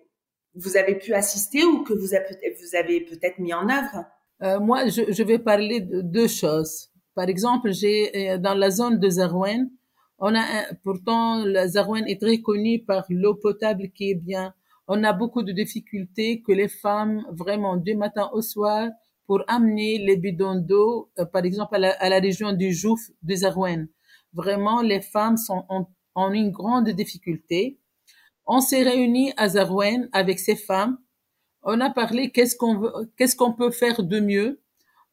vous 0.56 0.77
avez 0.77 0.96
pu 0.96 1.13
assister 1.13 1.63
ou 1.63 1.84
que 1.84 1.94
vous 1.94 2.15
avez, 2.75 3.01
peut-être 3.01 3.39
mis 3.39 3.54
en 3.54 3.70
œuvre? 3.70 4.06
Euh, 4.42 4.60
moi, 4.60 4.88
je, 4.88 5.12
je, 5.12 5.24
vais 5.24 5.39
parler 5.39 5.82
de 5.82 6.01
deux 6.01 6.27
choses. 6.27 6.89
Par 7.13 7.30
exemple, 7.30 7.72
j'ai 7.72 8.32
euh, 8.32 8.38
dans 8.38 8.54
la 8.54 8.70
zone 8.70 9.00
de 9.00 9.10
Zarouen, 9.10 9.70
on 10.19 10.34
a 10.36 10.45
pourtant 10.84 11.43
la 11.43 11.67
Zarouen 11.67 12.05
est 12.05 12.22
très 12.22 12.41
connue 12.41 12.84
par 12.84 13.05
l'eau 13.10 13.36
potable 13.36 13.89
qui 13.89 14.12
est 14.12 14.15
bien. 14.15 14.53
On 14.88 15.03
a 15.03 15.13
beaucoup 15.13 15.43
de 15.43 15.51
difficultés 15.51 16.41
que 16.41 16.51
les 16.51 16.67
femmes 16.67 17.25
vraiment 17.31 17.75
du 17.75 17.95
matin 17.95 18.29
au 18.34 18.41
soir 18.41 18.89
pour 19.25 19.43
amener 19.48 19.98
les 19.98 20.17
bidons 20.17 20.55
d'eau, 20.55 21.10
euh, 21.19 21.25
par 21.25 21.43
exemple 21.43 21.75
à 21.75 21.79
la, 21.79 21.95
à 22.00 22.19
région 22.19 22.53
du 22.53 22.72
Jouf, 22.74 23.01
de 23.24 23.36
Zarouen. 23.36 23.88
Vraiment, 24.34 24.81
les 24.81 25.01
femmes 25.01 25.38
sont 25.38 25.65
en, 25.69 26.31
une 26.31 26.51
grande 26.51 26.89
difficulté. 26.89 27.79
On 28.45 28.62
s'est 28.62 28.84
réunis 28.84 29.34
à 29.38 29.50
Zarouen 29.50 30.07
avec 30.12 30.39
ces 30.39 30.55
femmes. 30.55 30.98
On 31.63 31.81
a 31.81 31.89
parlé 31.89 32.31
qu'est-ce 32.31 32.55
qu'on 32.55 33.07
qu'est-ce 33.17 33.36
qu'on 33.36 33.53
peut 33.53 33.72
faire 33.72 34.03
de 34.03 34.19
mieux? 34.19 34.62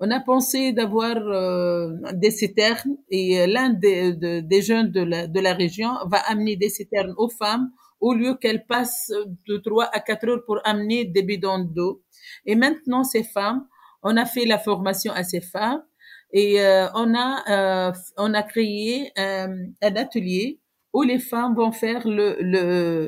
On 0.05 0.11
a 0.11 0.19
pensé 0.19 0.73
d'avoir 0.73 1.17
euh, 1.17 1.95
des 2.15 2.33
citernes 2.33 2.97
et 3.09 3.47
l'un 3.47 3.71
des, 3.71 4.13
des 4.43 4.63
jeunes 4.63 4.91
de 4.91 5.01
la, 5.01 5.29
de 5.29 5.41
la 5.41 5.55
région 5.55 5.91
va 6.07 6.19
amener 6.27 6.57
des 6.57 6.71
citernes 6.71 7.15
aux 7.17 7.29
femmes 7.29 7.71
au 8.01 8.13
lieu 8.13 8.35
qu'elles 8.35 8.67
passent 8.67 9.13
de 9.47 9.59
3 9.59 9.91
à 9.93 10.01
4 10.01 10.29
heures 10.29 10.45
pour 10.45 10.59
amener 10.65 11.05
des 11.05 11.23
bidons 11.23 11.61
d'eau. 11.61 12.03
Et 12.47 12.57
maintenant, 12.57 13.05
ces 13.05 13.23
femmes, 13.23 13.65
on 14.03 14.17
a 14.17 14.25
fait 14.25 14.45
la 14.45 14.59
formation 14.59 15.13
à 15.13 15.23
ces 15.23 15.41
femmes 15.41 15.85
et 16.33 16.61
euh, 16.61 16.89
on 16.97 17.15
a 17.15 17.89
euh, 17.89 17.93
on 18.17 18.35
a 18.35 18.43
créé 18.43 19.13
un 19.17 19.69
atelier 19.81 20.59
où 20.93 21.03
les 21.03 21.21
femmes 21.21 21.55
vont 21.55 21.71
faire 21.71 22.09
le, 22.09 22.39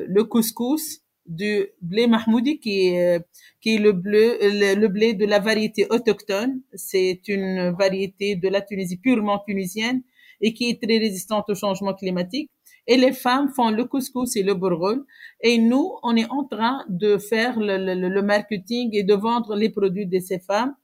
le 0.07 0.23
couscous 0.23 1.01
du 1.25 1.67
blé 1.81 2.07
mahmoudi 2.07 2.59
qui 2.59 2.87
est 2.87 3.21
qui 3.61 3.75
est 3.75 3.79
le 3.79 3.91
bleu 3.91 4.37
le, 4.41 4.87
blé 4.87 5.13
de 5.13 5.25
la 5.25 5.39
variété 5.39 5.87
autochtone. 5.89 6.61
C'est 6.73 7.21
une 7.27 7.71
variété 7.71 8.35
de 8.35 8.47
la 8.49 8.61
Tunisie 8.61 8.97
purement 8.97 9.39
tunisienne 9.39 10.01
et 10.41 10.53
qui 10.53 10.69
est 10.69 10.81
très 10.81 10.97
résistante 10.97 11.45
au 11.49 11.55
changement 11.55 11.93
climatique. 11.93 12.49
Et 12.87 12.97
les 12.97 13.13
femmes 13.13 13.49
font 13.55 13.71
le 13.71 13.85
couscous 13.85 14.35
et 14.35 14.43
le 14.43 14.53
bourgogne. 14.53 15.01
Et 15.41 15.57
nous 15.57 15.91
on 16.03 16.15
est 16.15 16.29
en 16.29 16.43
train 16.45 16.85
de 16.89 17.17
faire 17.17 17.59
le, 17.59 17.77
le, 17.77 18.09
le 18.09 18.21
marketing 18.21 18.89
et 18.93 19.03
de 19.03 19.13
vendre 19.13 19.55
les 19.55 19.69
produits 19.69 20.05
de 20.07 20.19
ces 20.19 20.39
femmes 20.39 20.75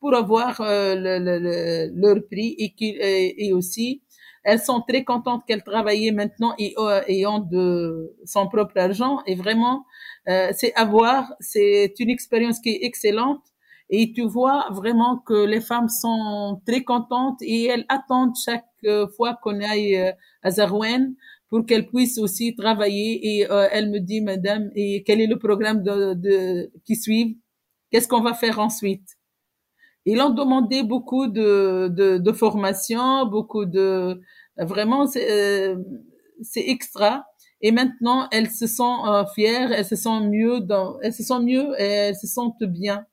pour 0.00 0.14
avoir 0.14 0.60
euh, 0.60 0.94
le, 0.96 1.90
leur 1.94 2.16
prix 2.30 2.54
et, 2.58 2.72
qui, 2.74 2.96
et, 3.00 3.52
aussi 3.52 4.02
elles 4.46 4.60
sont 4.60 4.80
très 4.80 5.02
contentes 5.02 5.42
qu'elles 5.46 5.64
travaillent 5.64 6.12
maintenant 6.12 6.54
et, 6.56 6.74
et, 7.08 7.26
ont 7.26 7.40
de 7.40 8.14
son 8.24 8.48
propre 8.48 8.78
argent. 8.78 9.18
Et 9.26 9.34
vraiment 9.34 9.84
euh, 10.28 10.52
c'est 10.56 10.72
à 10.74 10.84
voir. 10.84 11.32
C'est 11.40 11.92
une 11.98 12.10
expérience 12.10 12.60
qui 12.60 12.70
est 12.70 12.84
excellente. 12.84 13.42
Et 13.90 14.12
tu 14.12 14.22
vois 14.22 14.68
vraiment 14.70 15.18
que 15.18 15.44
les 15.46 15.60
femmes 15.60 15.88
sont 15.88 16.62
très 16.66 16.84
contentes 16.84 17.40
et 17.42 17.66
elles 17.66 17.86
attendent 17.88 18.36
chaque 18.36 18.64
fois 19.16 19.34
qu'on 19.42 19.60
aille 19.60 19.96
euh, 19.96 20.12
à 20.42 20.50
Zarouen 20.52 21.14
pour 21.48 21.66
qu'elles 21.66 21.88
puissent 21.88 22.18
aussi 22.18 22.54
travailler. 22.54 23.38
Et 23.38 23.50
euh, 23.50 23.68
elle 23.72 23.90
me 23.90 23.98
dit 23.98 24.20
madame 24.20 24.70
et 24.76 25.02
quel 25.04 25.20
est 25.20 25.26
le 25.26 25.38
programme 25.38 25.82
de, 25.82 26.14
de 26.14 26.70
qui 26.84 26.94
suit? 26.94 27.40
Qu'est-ce 27.90 28.06
qu'on 28.06 28.22
va 28.22 28.34
faire 28.34 28.60
ensuite? 28.60 29.15
Ils 30.06 30.20
ont 30.20 30.30
demandé 30.30 30.82
beaucoup 30.82 31.26
de, 31.26 31.88
de, 31.88 32.18
de 32.18 32.32
formation, 32.32 33.26
beaucoup 33.26 33.64
de 33.66 34.20
vraiment 34.56 35.06
c'est 35.06 35.30
euh, 35.30 35.76
extra. 36.54 37.26
Et 37.60 37.72
maintenant, 37.72 38.28
elles 38.30 38.50
se 38.50 38.66
sentent 38.66 39.08
euh, 39.08 39.24
fières, 39.34 39.72
elles 39.72 39.84
se 39.84 39.96
sentent 39.96 40.28
mieux, 40.28 40.60
dans, 40.60 41.00
elles 41.00 41.12
se 41.14 41.22
sentent 41.22 41.44
mieux 41.44 41.74
elles 41.78 42.16
se 42.16 42.26
sentent 42.26 42.62
bien. 42.64 43.06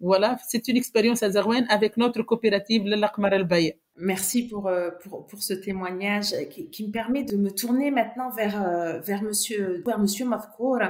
Voilà, 0.00 0.38
c'est 0.48 0.68
une 0.68 0.76
expérience 0.76 1.22
à 1.22 1.30
Zarouen 1.30 1.64
avec 1.68 1.96
notre 1.96 2.22
coopérative 2.22 2.84
l'Akmar 2.86 3.32
al-Baye. 3.32 3.76
Merci 3.98 4.46
pour, 4.46 4.66
euh, 4.66 4.90
pour, 5.02 5.26
pour, 5.26 5.42
ce 5.42 5.54
témoignage 5.54 6.34
qui, 6.50 6.68
qui, 6.68 6.86
me 6.86 6.92
permet 6.92 7.24
de 7.24 7.38
me 7.38 7.50
tourner 7.50 7.90
maintenant 7.90 8.28
vers, 8.28 8.62
euh, 8.62 8.98
vers 9.00 9.22
monsieur, 9.22 9.82
vers 9.86 9.98
monsieur 9.98 10.26
Mafkour 10.26 10.80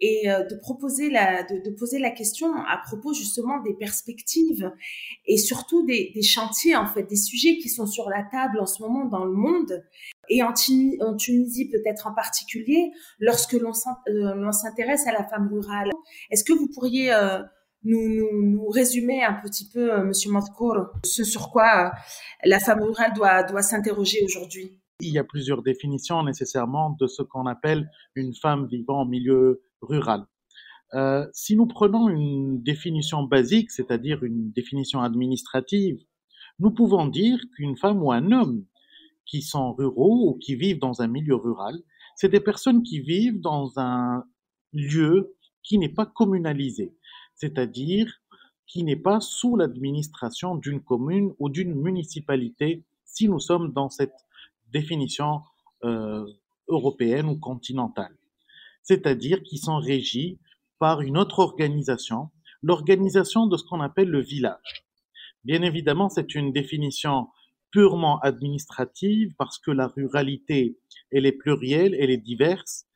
et 0.00 0.28
euh, 0.28 0.42
de 0.42 0.56
proposer 0.56 1.08
la, 1.08 1.44
de, 1.44 1.62
de, 1.64 1.70
poser 1.70 2.00
la 2.00 2.10
question 2.10 2.52
à 2.54 2.78
propos 2.84 3.14
justement 3.14 3.60
des 3.60 3.72
perspectives 3.74 4.72
et 5.26 5.38
surtout 5.38 5.86
des, 5.86 6.10
des, 6.12 6.22
chantiers, 6.22 6.74
en 6.74 6.86
fait, 6.86 7.04
des 7.04 7.14
sujets 7.14 7.58
qui 7.58 7.68
sont 7.68 7.86
sur 7.86 8.10
la 8.10 8.24
table 8.24 8.58
en 8.58 8.66
ce 8.66 8.82
moment 8.82 9.04
dans 9.04 9.24
le 9.24 9.32
monde 9.32 9.84
et 10.28 10.42
en, 10.42 10.52
Tunisie, 10.52 10.98
Tunisie 11.18 11.68
peut-être 11.68 12.08
en 12.08 12.14
particulier 12.14 12.90
lorsque 13.20 13.52
l'on 13.52 13.74
s'intéresse 13.74 15.06
à 15.06 15.12
la 15.12 15.22
femme 15.22 15.48
rurale. 15.52 15.92
Est-ce 16.32 16.42
que 16.42 16.52
vous 16.52 16.66
pourriez 16.66 17.12
nous, 17.86 18.08
nous, 18.08 18.42
nous 18.42 18.68
résumer 18.68 19.22
un 19.22 19.34
petit 19.34 19.68
peu, 19.68 19.92
euh, 19.92 20.04
Monsieur 20.04 20.30
Montcourt, 20.32 20.88
ce 21.04 21.22
sur 21.24 21.50
quoi 21.50 21.86
euh, 21.86 21.90
la 22.44 22.58
femme 22.58 22.82
rurale 22.82 23.12
doit, 23.14 23.44
doit 23.44 23.62
s'interroger 23.62 24.18
aujourd'hui 24.24 24.72
Il 25.00 25.10
y 25.10 25.18
a 25.18 25.24
plusieurs 25.24 25.62
définitions 25.62 26.22
nécessairement 26.24 26.96
de 27.00 27.06
ce 27.06 27.22
qu'on 27.22 27.46
appelle 27.46 27.88
une 28.16 28.34
femme 28.34 28.66
vivant 28.66 29.02
en 29.02 29.06
milieu 29.06 29.62
rural. 29.80 30.26
Euh, 30.94 31.26
si 31.32 31.56
nous 31.56 31.66
prenons 31.66 32.08
une 32.08 32.62
définition 32.62 33.22
basique, 33.22 33.70
c'est-à-dire 33.70 34.24
une 34.24 34.50
définition 34.50 35.00
administrative, 35.00 35.98
nous 36.58 36.72
pouvons 36.72 37.06
dire 37.06 37.38
qu'une 37.54 37.76
femme 37.76 38.02
ou 38.02 38.10
un 38.10 38.32
homme 38.32 38.64
qui 39.26 39.42
sont 39.42 39.74
ruraux 39.74 40.30
ou 40.30 40.38
qui 40.38 40.56
vivent 40.56 40.78
dans 40.78 41.02
un 41.02 41.08
milieu 41.08 41.36
rural, 41.36 41.76
c'est 42.16 42.30
des 42.30 42.40
personnes 42.40 42.82
qui 42.82 43.00
vivent 43.00 43.40
dans 43.40 43.78
un 43.78 44.24
lieu 44.72 45.36
qui 45.62 45.78
n'est 45.78 45.92
pas 45.92 46.06
communalisé 46.06 46.95
c'est-à-dire 47.36 48.12
qui 48.66 48.82
n'est 48.82 48.96
pas 48.96 49.20
sous 49.20 49.56
l'administration 49.56 50.56
d'une 50.56 50.82
commune 50.82 51.32
ou 51.38 51.48
d'une 51.48 51.74
municipalité, 51.74 52.84
si 53.04 53.28
nous 53.28 53.38
sommes 53.38 53.72
dans 53.72 53.88
cette 53.88 54.26
définition 54.72 55.42
euh, 55.84 56.26
européenne 56.68 57.28
ou 57.28 57.38
continentale. 57.38 58.16
C'est-à-dire 58.82 59.42
qui 59.42 59.58
sont 59.58 59.78
régis 59.78 60.38
par 60.78 61.00
une 61.00 61.16
autre 61.16 61.38
organisation, 61.38 62.30
l'organisation 62.62 63.46
de 63.46 63.56
ce 63.56 63.64
qu'on 63.64 63.80
appelle 63.80 64.08
le 64.08 64.20
village. 64.20 64.84
Bien 65.44 65.62
évidemment, 65.62 66.08
c'est 66.08 66.34
une 66.34 66.52
définition 66.52 67.28
purement 67.70 68.18
administrative 68.20 69.32
parce 69.38 69.58
que 69.58 69.70
la 69.70 69.86
ruralité, 69.86 70.78
elle 71.12 71.26
est 71.26 71.32
plurielle, 71.32 71.94
elle 71.98 72.10
est 72.10 72.16
diverse, 72.16 72.86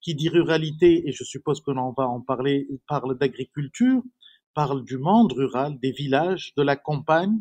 qui 0.00 0.14
dit 0.14 0.28
ruralité, 0.28 1.08
et 1.08 1.12
je 1.12 1.24
suppose 1.24 1.60
que 1.60 1.70
l'on 1.70 1.92
va 1.92 2.08
en 2.08 2.20
parler, 2.20 2.68
parle 2.86 3.18
d'agriculture, 3.18 4.02
parle 4.54 4.84
du 4.84 4.98
monde 4.98 5.32
rural, 5.32 5.78
des 5.80 5.92
villages, 5.92 6.52
de 6.56 6.62
la 6.62 6.76
campagne, 6.76 7.40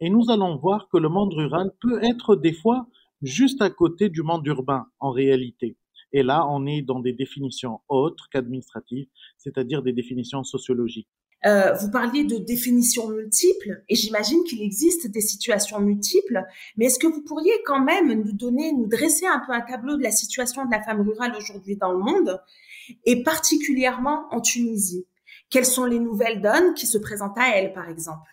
et 0.00 0.10
nous 0.10 0.30
allons 0.30 0.56
voir 0.56 0.88
que 0.88 0.98
le 0.98 1.08
monde 1.08 1.34
rural 1.34 1.72
peut 1.80 2.02
être 2.02 2.36
des 2.36 2.52
fois 2.52 2.86
juste 3.22 3.62
à 3.62 3.70
côté 3.70 4.08
du 4.08 4.22
monde 4.22 4.46
urbain 4.46 4.86
en 5.00 5.10
réalité. 5.10 5.76
Et 6.12 6.22
là, 6.22 6.46
on 6.48 6.66
est 6.66 6.82
dans 6.82 7.00
des 7.00 7.12
définitions 7.12 7.80
autres 7.88 8.28
qu'administratives, 8.30 9.08
c'est-à-dire 9.36 9.82
des 9.82 9.92
définitions 9.92 10.44
sociologiques. 10.44 11.08
Euh, 11.46 11.74
vous 11.74 11.90
parliez 11.90 12.24
de 12.24 12.36
définitions 12.36 13.08
multiples 13.08 13.82
et 13.88 13.94
j'imagine 13.94 14.42
qu'il 14.44 14.62
existe 14.62 15.10
des 15.10 15.20
situations 15.20 15.78
multiples, 15.78 16.42
mais 16.76 16.86
est-ce 16.86 16.98
que 16.98 17.06
vous 17.06 17.22
pourriez 17.22 17.52
quand 17.66 17.80
même 17.80 18.12
nous 18.12 18.32
donner, 18.32 18.72
nous 18.72 18.86
dresser 18.86 19.26
un 19.26 19.42
peu 19.46 19.52
un 19.52 19.60
tableau 19.60 19.96
de 19.96 20.02
la 20.02 20.10
situation 20.10 20.64
de 20.64 20.70
la 20.70 20.82
femme 20.82 21.02
rurale 21.02 21.34
aujourd'hui 21.36 21.76
dans 21.76 21.92
le 21.92 21.98
monde 21.98 22.40
et 23.04 23.22
particulièrement 23.22 24.26
en 24.30 24.40
Tunisie? 24.40 25.06
Quelles 25.50 25.66
sont 25.66 25.84
les 25.84 26.00
nouvelles 26.00 26.40
donnes 26.40 26.72
qui 26.74 26.86
se 26.86 26.96
présentent 26.96 27.38
à 27.38 27.56
elle, 27.56 27.74
par 27.74 27.88
exemple? 27.90 28.30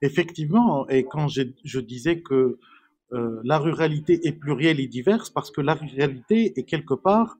Effectivement, 0.00 0.88
et 0.88 1.04
quand 1.04 1.28
je 1.28 1.80
disais 1.80 2.22
que 2.22 2.58
euh, 3.12 3.40
la 3.44 3.58
ruralité 3.58 4.26
est 4.26 4.32
plurielle 4.32 4.80
et 4.80 4.86
diverse, 4.86 5.30
parce 5.30 5.50
que 5.50 5.60
la 5.60 5.74
ruralité 5.74 6.58
est 6.58 6.64
quelque 6.64 6.94
part 6.94 7.38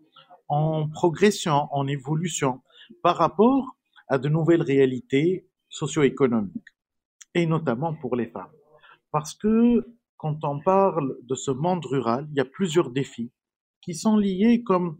en 0.49 0.88
progression, 0.88 1.69
en 1.71 1.87
évolution. 1.87 2.61
Par 3.02 3.17
rapport 3.17 3.76
à 4.11 4.19
de 4.19 4.29
nouvelles 4.29 4.62
réalités 4.62 5.49
socio-économiques, 5.69 6.75
et 7.35 7.47
notamment 7.47 7.95
pour 7.95 8.17
les 8.17 8.26
femmes. 8.26 8.52
Parce 9.12 9.35
que 9.35 9.87
quand 10.17 10.45
on 10.45 10.61
parle 10.61 11.17
de 11.23 11.35
ce 11.35 11.52
monde 11.52 11.87
rural, 11.87 12.26
il 12.31 12.37
y 12.37 12.40
a 12.40 12.45
plusieurs 12.45 12.90
défis 12.90 13.31
qui 13.81 13.95
sont 13.95 14.17
liés, 14.17 14.62
comme 14.62 14.99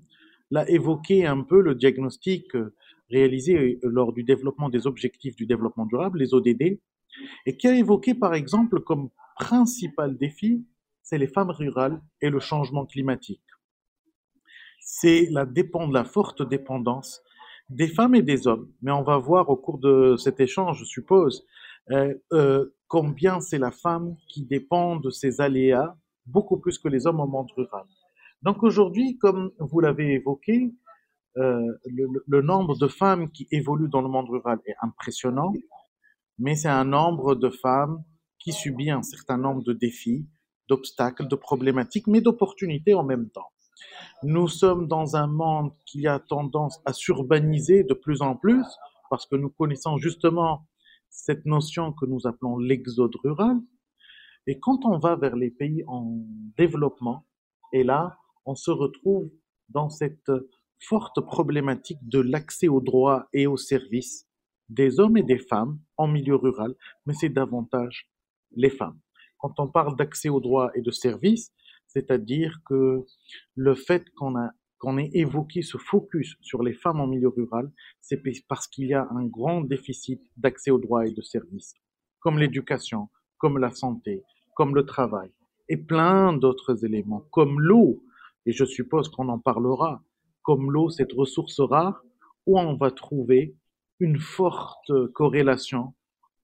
l'a 0.51 0.69
évoqué 0.71 1.27
un 1.27 1.43
peu 1.43 1.61
le 1.61 1.75
diagnostic 1.75 2.53
réalisé 3.11 3.79
lors 3.83 4.13
du 4.13 4.23
développement 4.23 4.69
des 4.69 4.87
objectifs 4.87 5.37
du 5.37 5.45
développement 5.45 5.87
durable, 5.87 6.21
les 6.21 6.33
ODD, 6.33 6.81
et 7.47 7.57
qui 7.57 7.67
a 7.67 7.77
évoqué 7.77 8.15
par 8.15 8.35
exemple 8.35 8.81
comme 8.81 9.11
principal 9.37 10.17
défi, 10.17 10.65
c'est 11.03 11.19
les 11.19 11.27
femmes 11.27 11.51
rurales 11.51 12.01
et 12.21 12.31
le 12.31 12.39
changement 12.39 12.87
climatique. 12.87 13.43
C'est 14.81 15.29
la, 15.31 15.47
la 15.93 16.05
forte 16.05 16.49
dépendance 16.49 17.23
des 17.71 17.89
femmes 17.89 18.15
et 18.15 18.23
des 18.23 18.47
hommes. 18.47 18.71
Mais 18.83 18.91
on 18.91 19.03
va 19.03 19.17
voir 19.17 19.49
au 19.49 19.57
cours 19.57 19.79
de 19.79 20.17
cet 20.17 20.41
échange, 20.41 20.81
je 20.81 20.85
suppose, 20.85 21.47
euh, 21.91 22.15
euh, 22.33 22.75
combien 22.89 23.41
c'est 23.41 23.59
la 23.59 23.71
femme 23.71 24.17
qui 24.29 24.45
dépend 24.45 24.97
de 24.97 25.11
ces 25.11 25.41
aléas 25.41 25.97
beaucoup 26.27 26.59
plus 26.59 26.79
que 26.79 26.89
les 26.89 27.07
hommes 27.07 27.21
au 27.21 27.27
monde 27.27 27.51
rural. 27.57 27.85
Donc 28.43 28.63
aujourd'hui, 28.63 29.19
comme 29.19 29.53
vous 29.59 29.81
l'avez 29.81 30.15
évoqué, 30.15 30.73
euh, 31.37 31.61
le, 31.85 32.09
le, 32.27 32.43
nombre 32.43 32.77
de 32.77 32.89
femmes 32.89 33.31
qui 33.31 33.47
évoluent 33.53 33.89
dans 33.89 34.03
le 34.03 34.09
monde 34.09 34.29
rural 34.29 34.59
est 34.67 34.75
impressionnant, 34.83 35.53
mais 36.39 36.57
c'est 36.57 36.69
un 36.69 36.85
nombre 36.85 37.37
de 37.37 37.51
femmes 37.51 38.03
qui 38.39 38.53
subit 38.53 38.91
un 38.91 39.03
certain 39.03 39.37
nombre 39.37 39.63
de 39.63 39.73
défis, 39.73 40.29
d'obstacles, 40.69 41.29
de 41.29 41.37
problématiques, 41.37 42.09
mais 42.09 42.21
d'opportunités 42.21 42.95
en 42.95 43.05
même 43.05 43.31
temps. 43.31 43.53
Nous 44.23 44.49
sommes 44.49 44.87
dans 44.87 45.17
un 45.17 45.27
monde 45.27 45.73
qui 45.87 46.07
a 46.07 46.19
tendance 46.19 46.81
à 46.85 46.93
s'urbaniser 46.93 47.85
de 47.85 47.95
plus 47.95 48.23
en 48.23 48.37
plus 48.37 48.65
parce 49.11 49.27
que 49.27 49.37
nous 49.37 49.51
connaissons 49.51 49.99
justement 49.99 50.67
cette 51.09 51.45
notion 51.45 51.93
que 51.93 52.07
nous 52.07 52.27
appelons 52.27 52.59
l'exode 52.59 53.15
rural. 53.25 53.59
Et 54.47 54.59
quand 54.59 54.85
on 54.85 54.99
va 54.99 55.17
vers 55.17 55.37
les 55.37 55.51
pays 55.51 55.83
en 55.87 56.25
développement, 56.57 57.27
et 57.73 57.85
là, 57.85 58.17
on 58.47 58.55
se 58.55 58.71
retrouve 58.71 59.31
dans 59.69 59.91
cette 59.91 60.31
forte 60.79 61.21
problématique 61.21 61.99
de 62.03 62.21
l'accès 62.21 62.69
aux 62.69 62.81
droits 62.81 63.29
et 63.33 63.47
aux 63.47 63.57
services 63.57 64.27
des 64.69 65.01
hommes 65.01 65.17
et 65.17 65.23
des 65.23 65.39
femmes 65.39 65.79
en 65.97 66.07
milieu 66.07 66.37
rural, 66.37 66.75
mais 67.05 67.13
c'est 67.13 67.29
davantage 67.29 68.09
les 68.53 68.71
femmes. 68.71 68.99
Quand 69.39 69.59
on 69.59 69.69
parle 69.69 69.97
d'accès 69.97 70.29
aux 70.29 70.41
droits 70.41 70.71
et 70.75 70.81
de 70.81 70.91
services, 70.91 71.53
c'est-à-dire 71.93 72.61
que 72.67 73.05
le 73.55 73.75
fait 73.75 74.05
qu'on 74.17 74.37
a 74.37 74.51
qu'on 74.79 74.97
ait 74.97 75.11
évoqué 75.13 75.61
ce 75.61 75.77
focus 75.77 76.37
sur 76.41 76.63
les 76.63 76.73
femmes 76.73 77.01
en 77.01 77.07
milieu 77.07 77.29
rural, 77.29 77.71
c'est 78.01 78.23
parce 78.49 78.67
qu'il 78.67 78.87
y 78.87 78.95
a 78.95 79.07
un 79.11 79.27
grand 79.27 79.61
déficit 79.61 80.23
d'accès 80.39 80.71
aux 80.71 80.79
droits 80.79 81.07
et 81.07 81.13
de 81.13 81.21
services, 81.21 81.75
comme 82.19 82.39
l'éducation, 82.39 83.11
comme 83.37 83.59
la 83.59 83.71
santé, 83.71 84.23
comme 84.57 84.75
le 84.75 84.87
travail, 84.87 85.31
et 85.69 85.77
plein 85.77 86.33
d'autres 86.33 86.83
éléments, 86.83 87.25
comme 87.31 87.61
l'eau, 87.61 88.03
et 88.47 88.53
je 88.53 88.65
suppose 88.65 89.11
qu'on 89.11 89.29
en 89.29 89.39
parlera, 89.39 90.03
comme 90.43 90.73
l'eau, 90.73 90.89
cette 90.89 91.13
ressource 91.13 91.61
rare, 91.61 92.03
où 92.47 92.59
on 92.59 92.75
va 92.75 92.91
trouver 92.91 93.55
une 93.99 94.19
forte 94.19 94.91
corrélation 95.13 95.93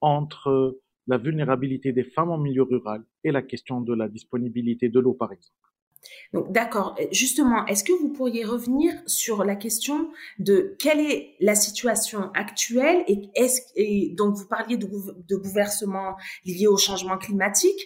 entre 0.02 0.78
la 1.06 1.18
vulnérabilité 1.18 1.92
des 1.92 2.04
femmes 2.04 2.30
en 2.30 2.38
milieu 2.38 2.62
rural 2.62 3.04
et 3.24 3.30
la 3.30 3.42
question 3.42 3.80
de 3.80 3.94
la 3.94 4.08
disponibilité 4.08 4.88
de 4.88 5.00
l'eau, 5.00 5.14
par 5.14 5.32
exemple. 5.32 5.56
Donc, 6.32 6.52
d'accord. 6.52 6.96
Justement, 7.12 7.64
est-ce 7.66 7.84
que 7.84 7.92
vous 7.92 8.08
pourriez 8.08 8.44
revenir 8.44 8.92
sur 9.06 9.44
la 9.44 9.56
question 9.56 10.10
de 10.38 10.76
quelle 10.78 11.00
est 11.00 11.34
la 11.40 11.54
situation 11.54 12.30
actuelle 12.34 13.04
et 13.06 13.30
est-ce 13.34 14.14
donc 14.14 14.36
vous 14.36 14.46
parliez 14.46 14.76
de, 14.76 14.86
bouleversements 15.36 16.16
liés 16.44 16.66
au 16.66 16.76
changement 16.76 17.18
climatique, 17.18 17.80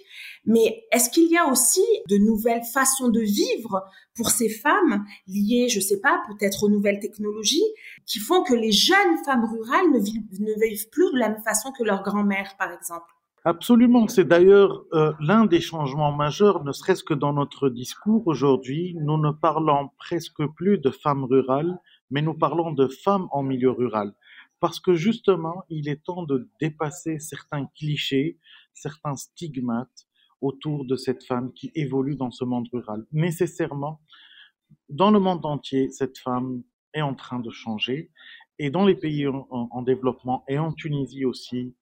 mais 0.44 0.84
est-ce 0.92 1.10
qu'il 1.10 1.30
y 1.30 1.36
a 1.36 1.46
aussi 1.46 1.84
de 2.08 2.16
nouvelles 2.16 2.64
façons 2.72 3.08
de 3.08 3.20
vivre 3.20 3.84
pour 4.14 4.30
ces 4.30 4.48
femmes 4.48 5.04
liées, 5.26 5.68
je 5.68 5.80
sais 5.80 6.00
pas, 6.00 6.22
peut-être 6.28 6.64
aux 6.64 6.68
nouvelles 6.68 7.00
technologies 7.00 7.64
qui 8.06 8.18
font 8.18 8.42
que 8.42 8.54
les 8.54 8.72
jeunes 8.72 9.24
femmes 9.24 9.44
rurales 9.44 9.90
ne 9.92 9.98
vivent, 9.98 10.22
ne 10.40 10.68
vivent 10.68 10.88
plus 10.90 11.10
de 11.12 11.18
la 11.18 11.30
même 11.30 11.42
façon 11.42 11.72
que 11.72 11.84
leurs 11.84 12.02
grand-mères, 12.02 12.56
par 12.58 12.72
exemple? 12.72 13.10
Absolument, 13.46 14.06
c'est 14.06 14.26
d'ailleurs 14.26 14.84
euh, 14.92 15.14
l'un 15.18 15.46
des 15.46 15.62
changements 15.62 16.12
majeurs, 16.12 16.62
ne 16.62 16.72
serait-ce 16.72 17.02
que 17.02 17.14
dans 17.14 17.32
notre 17.32 17.70
discours 17.70 18.26
aujourd'hui, 18.26 18.94
nous 19.00 19.16
ne 19.16 19.30
parlons 19.30 19.88
presque 19.96 20.46
plus 20.56 20.76
de 20.76 20.90
femmes 20.90 21.24
rurales, 21.24 21.78
mais 22.10 22.20
nous 22.20 22.34
parlons 22.34 22.70
de 22.72 22.86
femmes 22.86 23.28
en 23.30 23.42
milieu 23.42 23.70
rural. 23.70 24.12
Parce 24.60 24.78
que 24.78 24.92
justement, 24.92 25.64
il 25.70 25.88
est 25.88 26.04
temps 26.04 26.24
de 26.24 26.50
dépasser 26.60 27.18
certains 27.18 27.64
clichés, 27.74 28.38
certains 28.74 29.16
stigmates 29.16 30.06
autour 30.42 30.84
de 30.84 30.96
cette 30.96 31.24
femme 31.24 31.54
qui 31.54 31.72
évolue 31.74 32.16
dans 32.16 32.30
ce 32.30 32.44
monde 32.44 32.68
rural. 32.70 33.06
Nécessairement, 33.10 34.02
dans 34.90 35.10
le 35.10 35.18
monde 35.18 35.46
entier, 35.46 35.90
cette 35.90 36.18
femme 36.18 36.62
est 36.92 37.00
en 37.00 37.14
train 37.14 37.40
de 37.40 37.50
changer. 37.50 38.10
Et 38.58 38.68
dans 38.68 38.84
les 38.84 38.96
pays 38.96 39.26
en, 39.26 39.46
en 39.50 39.80
développement 39.80 40.44
et 40.46 40.58
en 40.58 40.74
Tunisie 40.74 41.24
aussi, 41.24 41.74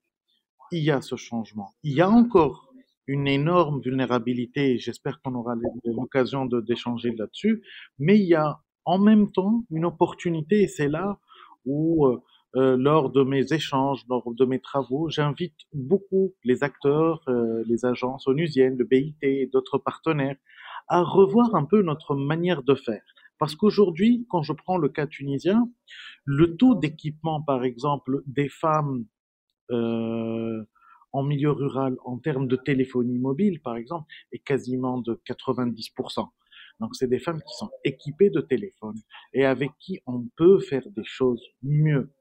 il 0.72 0.82
y 0.82 0.90
a 0.90 1.00
ce 1.00 1.16
changement. 1.16 1.74
Il 1.82 1.94
y 1.94 2.00
a 2.00 2.08
encore 2.08 2.72
une 3.06 3.26
énorme 3.26 3.80
vulnérabilité, 3.80 4.78
j'espère 4.78 5.20
qu'on 5.22 5.34
aura 5.34 5.54
l'occasion 5.84 6.44
d'échanger 6.46 7.12
là-dessus, 7.16 7.62
mais 7.98 8.18
il 8.18 8.26
y 8.26 8.34
a 8.34 8.60
en 8.84 8.98
même 8.98 9.32
temps 9.32 9.64
une 9.70 9.86
opportunité, 9.86 10.62
et 10.62 10.68
c'est 10.68 10.88
là 10.88 11.18
où, 11.64 12.06
euh, 12.06 12.22
euh, 12.56 12.76
lors 12.78 13.10
de 13.10 13.22
mes 13.22 13.52
échanges, 13.52 14.04
lors 14.08 14.32
de 14.32 14.44
mes 14.44 14.60
travaux, 14.60 15.08
j'invite 15.10 15.56
beaucoup 15.72 16.34
les 16.44 16.62
acteurs, 16.62 17.22
euh, 17.28 17.62
les 17.66 17.84
agences 17.84 18.26
onusiennes, 18.26 18.76
le 18.76 18.84
BIT 18.84 19.16
et 19.22 19.46
d'autres 19.46 19.78
partenaires 19.78 20.36
à 20.88 21.02
revoir 21.02 21.54
un 21.54 21.64
peu 21.64 21.82
notre 21.82 22.14
manière 22.14 22.62
de 22.62 22.74
faire. 22.74 23.02
Parce 23.38 23.54
qu'aujourd'hui, 23.54 24.26
quand 24.30 24.42
je 24.42 24.52
prends 24.52 24.78
le 24.78 24.88
cas 24.88 25.06
tunisien, 25.06 25.68
le 26.24 26.56
taux 26.56 26.74
d'équipement, 26.74 27.42
par 27.42 27.64
exemple, 27.64 28.22
des 28.26 28.48
femmes 28.48 29.04
euh, 29.70 30.64
en 31.12 31.22
milieu 31.22 31.50
rural 31.50 31.96
en 32.04 32.18
termes 32.18 32.46
de 32.46 32.56
téléphonie 32.56 33.18
mobile, 33.18 33.60
par 33.60 33.76
exemple, 33.76 34.06
est 34.32 34.38
quasiment 34.38 34.98
de 34.98 35.20
90%. 35.26 36.28
Donc, 36.80 36.94
c'est 36.94 37.08
des 37.08 37.18
femmes 37.18 37.40
qui 37.40 37.56
sont 37.56 37.70
équipées 37.84 38.30
de 38.30 38.40
téléphones 38.40 39.00
et 39.32 39.44
avec 39.44 39.70
qui 39.80 40.00
on 40.06 40.26
peut 40.36 40.60
faire 40.60 40.88
des 40.90 41.04
choses 41.04 41.42
mieux. 41.62 42.12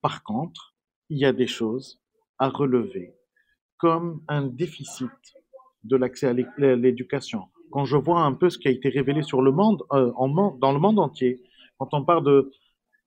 Par 0.00 0.22
contre, 0.22 0.74
il 1.08 1.18
y 1.18 1.24
a 1.24 1.32
des 1.32 1.46
choses 1.46 2.00
à 2.38 2.48
relever, 2.48 3.14
comme 3.78 4.22
un 4.28 4.46
déficit 4.46 5.10
de 5.84 5.96
l'accès 5.96 6.28
à 6.28 6.32
l'éducation. 6.76 7.44
Quand 7.70 7.84
je 7.84 7.96
vois 7.96 8.20
un 8.20 8.32
peu 8.32 8.50
ce 8.50 8.58
qui 8.58 8.68
a 8.68 8.70
été 8.70 8.88
révélé 8.88 9.22
sur 9.22 9.42
le 9.42 9.52
monde, 9.52 9.82
euh, 9.92 10.12
dans 10.60 10.72
le 10.72 10.78
monde 10.78 10.98
entier, 10.98 11.42
quand 11.78 11.92
on 11.92 12.04
parle 12.04 12.24
de 12.24 12.50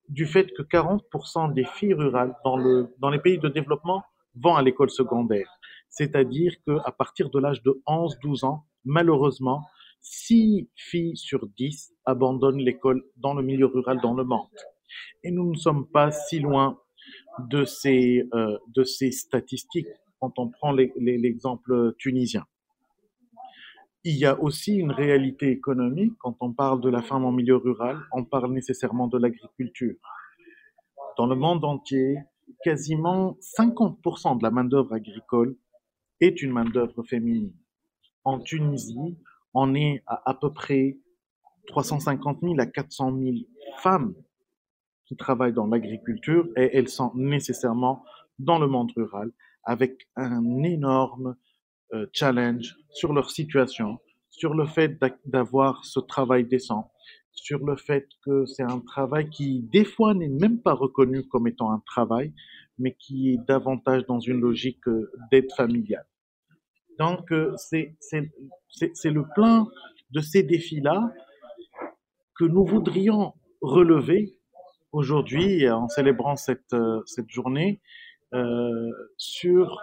du 0.09 0.25
fait 0.25 0.51
que 0.53 0.63
40% 0.63 1.53
des 1.53 1.65
filles 1.65 1.93
rurales 1.93 2.35
dans, 2.43 2.57
le, 2.57 2.93
dans 2.99 3.09
les 3.09 3.19
pays 3.19 3.37
de 3.37 3.47
développement 3.47 4.03
vont 4.35 4.55
à 4.55 4.61
l'école 4.61 4.89
secondaire. 4.89 5.47
C'est-à-dire 5.89 6.53
qu'à 6.65 6.91
partir 6.91 7.29
de 7.29 7.39
l'âge 7.39 7.61
de 7.63 7.81
11-12 7.87 8.45
ans, 8.45 8.65
malheureusement, 8.85 9.63
6 10.01 10.69
filles 10.75 11.17
sur 11.17 11.47
10 11.57 11.93
abandonnent 12.05 12.59
l'école 12.59 13.03
dans 13.17 13.33
le 13.33 13.43
milieu 13.43 13.65
rural 13.65 13.99
dans 14.01 14.13
le 14.13 14.23
monde. 14.23 14.47
Et 15.23 15.31
nous 15.31 15.51
ne 15.51 15.57
sommes 15.57 15.87
pas 15.87 16.11
si 16.11 16.39
loin 16.39 16.79
de 17.39 17.65
ces, 17.65 18.27
euh, 18.33 18.57
de 18.75 18.83
ces 18.83 19.11
statistiques 19.11 19.87
quand 20.19 20.37
on 20.37 20.49
prend 20.49 20.71
l'exemple 20.71 21.93
tunisien. 21.97 22.45
Il 24.05 24.15
y 24.15 24.25
a 24.25 24.39
aussi 24.41 24.75
une 24.75 24.91
réalité 24.91 25.51
économique. 25.51 26.13
Quand 26.19 26.38
on 26.39 26.53
parle 26.53 26.79
de 26.79 26.89
la 26.89 27.01
femme 27.01 27.25
en 27.25 27.33
milieu 27.33 27.57
rural, 27.57 27.99
on 28.13 28.23
parle 28.23 28.53
nécessairement 28.53 29.07
de 29.07 29.17
l'agriculture. 29.17 29.95
Dans 31.17 31.27
le 31.27 31.35
monde 31.35 31.65
entier, 31.65 32.17
quasiment 32.63 33.38
50% 33.59 34.38
de 34.38 34.43
la 34.43 34.51
main-d'œuvre 34.51 34.93
agricole 34.93 35.57
est 36.21 36.41
une 36.41 36.51
main-d'œuvre 36.51 37.03
féminine. 37.03 37.53
En 38.23 38.39
Tunisie, 38.39 39.17
on 39.53 39.75
est 39.75 40.01
à 40.07 40.29
à 40.29 40.33
peu 40.33 40.53
près 40.53 40.97
350 41.67 42.39
000 42.41 42.59
à 42.59 42.65
400 42.65 43.17
000 43.17 43.35
femmes 43.79 44.13
qui 45.07 45.17
travaillent 45.17 45.53
dans 45.53 45.67
l'agriculture 45.67 46.47
et 46.55 46.77
elles 46.77 46.88
sont 46.88 47.12
nécessairement 47.15 48.03
dans 48.38 48.59
le 48.59 48.67
monde 48.67 48.91
rural 48.95 49.31
avec 49.63 50.07
un 50.15 50.63
énorme 50.63 51.35
euh, 51.93 52.06
challenge 52.13 52.75
sur 52.91 53.13
leur 53.13 53.32
situation, 53.32 53.99
sur 54.30 54.54
le 54.54 54.65
fait 54.65 54.99
d'avoir 55.25 55.86
ce 55.86 55.99
travail 55.99 56.45
décent, 56.45 56.91
sur 57.32 57.65
le 57.65 57.75
fait 57.75 58.08
que 58.25 58.45
c'est 58.45 58.63
un 58.63 58.80
travail 58.80 59.30
qui, 59.30 59.62
des 59.71 59.86
fois, 59.86 60.13
n'est 60.13 60.30
même 60.30 60.62
pas 60.62 60.73
reconnu 60.73 61.28
comme 61.28 61.47
étant 61.47 61.71
un 61.71 61.82
travail, 61.86 62.34
mais 62.78 62.95
qui 62.95 63.32
est 63.32 63.47
davantage 63.47 64.06
dans 64.08 64.19
une 64.19 64.39
logique 64.39 64.88
euh, 64.88 65.12
d'aide 65.32 65.52
familiale. 65.56 66.06
Donc, 66.97 67.32
euh, 67.32 67.56
c'est 67.58 67.95
le 69.06 69.23
plein 69.34 69.67
de 70.12 70.19
ces 70.19 70.43
défis-là 70.43 71.12
que 72.36 72.45
nous 72.45 72.65
voudrions 72.65 73.34
relever 73.62 74.36
aujourd'hui 74.91 75.69
en 75.69 75.88
célébrant 75.88 76.36
cette, 76.36 76.75
cette 77.06 77.30
journée 77.30 77.82
euh, 78.36 78.91
sur 79.17 79.82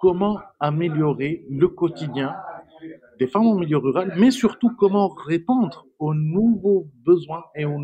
comment 0.00 0.40
améliorer 0.58 1.44
le 1.48 1.68
quotidien 1.68 2.34
des 3.18 3.26
femmes 3.26 3.46
en 3.46 3.54
milieu 3.56 3.76
rural, 3.76 4.14
mais 4.16 4.30
surtout 4.30 4.74
comment 4.74 5.08
répondre 5.08 5.86
aux 5.98 6.14
nouveaux 6.14 6.88
besoins 7.04 7.44
et 7.54 7.66
aux, 7.66 7.78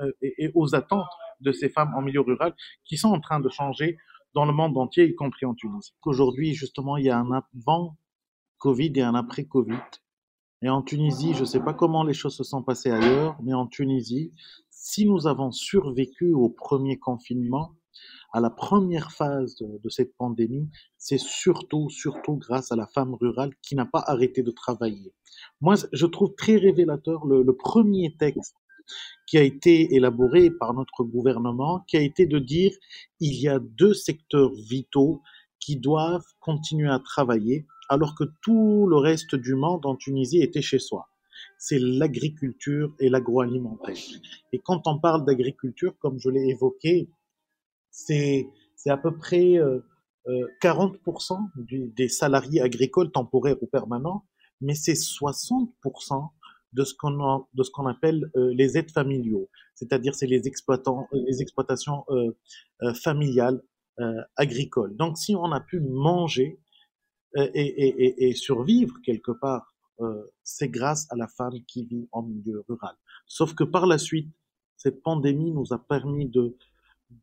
euh, 0.00 0.12
et 0.20 0.50
aux 0.54 0.74
attentes 0.74 1.08
de 1.40 1.50
ces 1.50 1.70
femmes 1.70 1.92
en 1.96 2.02
milieu 2.02 2.20
rural 2.20 2.54
qui 2.84 2.98
sont 2.98 3.08
en 3.08 3.20
train 3.20 3.40
de 3.40 3.48
changer 3.48 3.96
dans 4.34 4.44
le 4.44 4.52
monde 4.52 4.76
entier, 4.76 5.06
y 5.06 5.14
compris 5.14 5.46
en 5.46 5.54
Tunisie. 5.54 5.92
Aujourd'hui, 6.04 6.54
justement, 6.54 6.96
il 6.96 7.06
y 7.06 7.10
a 7.10 7.18
un 7.18 7.30
avant 7.32 7.96
Covid 8.58 8.92
et 8.96 9.02
un 9.02 9.14
après 9.14 9.44
Covid. 9.44 9.80
Et 10.62 10.68
en 10.68 10.82
Tunisie, 10.82 11.34
je 11.34 11.40
ne 11.40 11.44
sais 11.44 11.60
pas 11.60 11.74
comment 11.74 12.04
les 12.04 12.14
choses 12.14 12.36
se 12.36 12.44
sont 12.44 12.62
passées 12.62 12.90
ailleurs, 12.90 13.36
mais 13.42 13.52
en 13.52 13.66
Tunisie, 13.66 14.32
si 14.70 15.06
nous 15.06 15.26
avons 15.26 15.50
survécu 15.50 16.32
au 16.32 16.48
premier 16.48 16.98
confinement, 16.98 17.74
à 18.32 18.40
la 18.40 18.50
première 18.50 19.12
phase 19.12 19.56
de, 19.56 19.88
cette 19.88 20.16
pandémie, 20.16 20.68
c'est 20.98 21.18
surtout, 21.18 21.90
surtout 21.90 22.36
grâce 22.36 22.72
à 22.72 22.76
la 22.76 22.86
femme 22.86 23.14
rurale 23.14 23.52
qui 23.62 23.74
n'a 23.74 23.86
pas 23.86 24.02
arrêté 24.06 24.42
de 24.42 24.50
travailler. 24.50 25.12
Moi, 25.60 25.74
je 25.92 26.06
trouve 26.06 26.34
très 26.34 26.56
révélateur 26.56 27.26
le, 27.26 27.42
le 27.42 27.56
premier 27.56 28.14
texte 28.18 28.54
qui 29.26 29.38
a 29.38 29.42
été 29.42 29.94
élaboré 29.94 30.50
par 30.50 30.74
notre 30.74 31.04
gouvernement, 31.04 31.84
qui 31.86 31.96
a 31.96 32.00
été 32.00 32.26
de 32.26 32.38
dire 32.38 32.72
il 33.20 33.40
y 33.40 33.48
a 33.48 33.58
deux 33.58 33.94
secteurs 33.94 34.52
vitaux 34.52 35.22
qui 35.60 35.76
doivent 35.76 36.26
continuer 36.40 36.90
à 36.90 36.98
travailler 36.98 37.66
alors 37.88 38.14
que 38.14 38.24
tout 38.40 38.86
le 38.86 38.96
reste 38.96 39.34
du 39.34 39.54
monde 39.54 39.84
en 39.86 39.96
Tunisie 39.96 40.42
était 40.42 40.62
chez 40.62 40.78
soi. 40.78 41.08
C'est 41.58 41.78
l'agriculture 41.78 42.94
et 42.98 43.08
l'agroalimentaire. 43.08 43.96
Et 44.52 44.58
quand 44.58 44.86
on 44.86 44.98
parle 44.98 45.24
d'agriculture, 45.24 45.94
comme 45.98 46.18
je 46.18 46.30
l'ai 46.30 46.48
évoqué, 46.48 47.08
c'est 47.92 48.48
à 48.86 48.96
peu 48.96 49.16
près 49.16 49.58
40% 50.26 51.32
euh, 51.32 51.92
des 51.96 52.08
salariés 52.08 52.60
agricoles 52.60 53.12
temporaires 53.12 53.62
ou 53.62 53.66
permanents, 53.66 54.26
mais 54.60 54.74
c'est 54.74 54.94
60% 54.94 56.28
de 56.72 56.84
ce 56.84 56.94
qu'on 56.94 57.46
de 57.52 57.62
ce 57.62 57.70
qu'on 57.70 57.86
appelle 57.86 58.30
euh, 58.34 58.52
les 58.54 58.78
aides 58.78 58.90
familiaux, 58.90 59.48
c'est-à-dire 59.74 60.14
c'est 60.14 60.26
les 60.26 60.48
exploitants, 60.48 61.06
les 61.12 61.42
exploitations 61.42 62.04
euh, 62.10 62.94
familiales 62.94 63.62
agricole. 64.36 64.96
Donc 64.96 65.18
si 65.18 65.36
on 65.36 65.52
a 65.52 65.60
pu 65.60 65.78
manger 65.78 66.58
et, 67.36 67.42
et, 67.54 68.28
et 68.28 68.34
survivre 68.34 68.96
quelque 69.04 69.30
part, 69.30 69.76
c'est 70.42 70.70
grâce 70.70 71.06
à 71.12 71.14
la 71.14 71.28
femme 71.28 71.62
qui 71.68 71.84
vit 71.84 72.08
en 72.10 72.22
milieu 72.22 72.64
rural. 72.68 72.96
Sauf 73.26 73.54
que 73.54 73.62
par 73.62 73.86
la 73.86 73.98
suite, 73.98 74.28
cette 74.76 75.02
pandémie 75.02 75.52
nous 75.52 75.72
a 75.72 75.78
permis 75.78 76.26
de, 76.26 76.56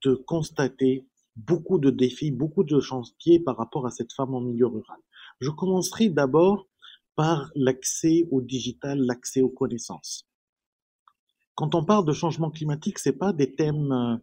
de 0.04 0.16
constater 0.16 1.06
beaucoup 1.36 1.80
de 1.80 1.90
défis, 1.90 2.32
beaucoup 2.32 2.64
de 2.64 2.80
chantiers 2.80 3.40
par 3.40 3.58
rapport 3.58 3.86
à 3.86 3.92
cette 3.92 4.14
femme 4.14 4.34
en 4.34 4.42
milieu 4.42 4.68
rural. 4.68 5.00
Je 5.40 5.50
commencerai 5.50 6.10
d'abord 6.10 6.68
par 7.16 7.52
l'accès 7.56 8.28
au 8.32 8.42
digital, 8.42 9.00
l'accès 9.00 9.42
aux 9.42 9.50
connaissances. 9.50 10.26
Quand 11.56 11.76
on 11.76 11.84
parle 11.84 12.06
de 12.06 12.14
changement 12.14 12.50
climatique, 12.50 13.00
c'est 13.00 13.18
pas 13.18 13.34
des 13.34 13.54
thèmes 13.54 13.92
euh, 13.92 14.18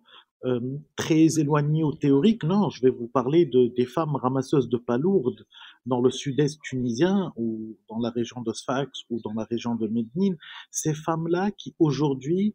euh, 0.46 0.79
très 0.96 1.38
éloignés 1.38 1.85
ou 1.85 1.92
théoriques, 1.92 2.44
non, 2.44 2.70
je 2.70 2.81
vais 2.83 2.90
vous 2.90 3.09
parler 3.09 3.46
de, 3.46 3.66
des 3.66 3.85
femmes 3.85 4.16
ramasseuses 4.16 4.68
de 4.68 4.76
palourdes 4.76 5.46
dans 5.87 6.00
le 6.00 6.11
sud-est 6.11 6.61
tunisien 6.62 7.33
ou 7.37 7.76
dans 7.88 7.98
la 7.98 8.11
région 8.11 8.42
de 8.42 8.52
Sfax 8.52 9.00
ou 9.11 9.20
dans 9.20 9.33
la 9.33 9.44
région 9.44 9.74
de 9.74 9.87
Medine. 9.88 10.37
Ces 10.70 10.94
femmes-là 10.94 11.50
qui 11.50 11.74
aujourd'hui 11.79 12.55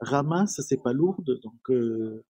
ramassent 0.00 0.60
ces 0.60 0.76
palourdes, 0.76 1.40
donc 1.42 1.70
euh, 1.70 2.24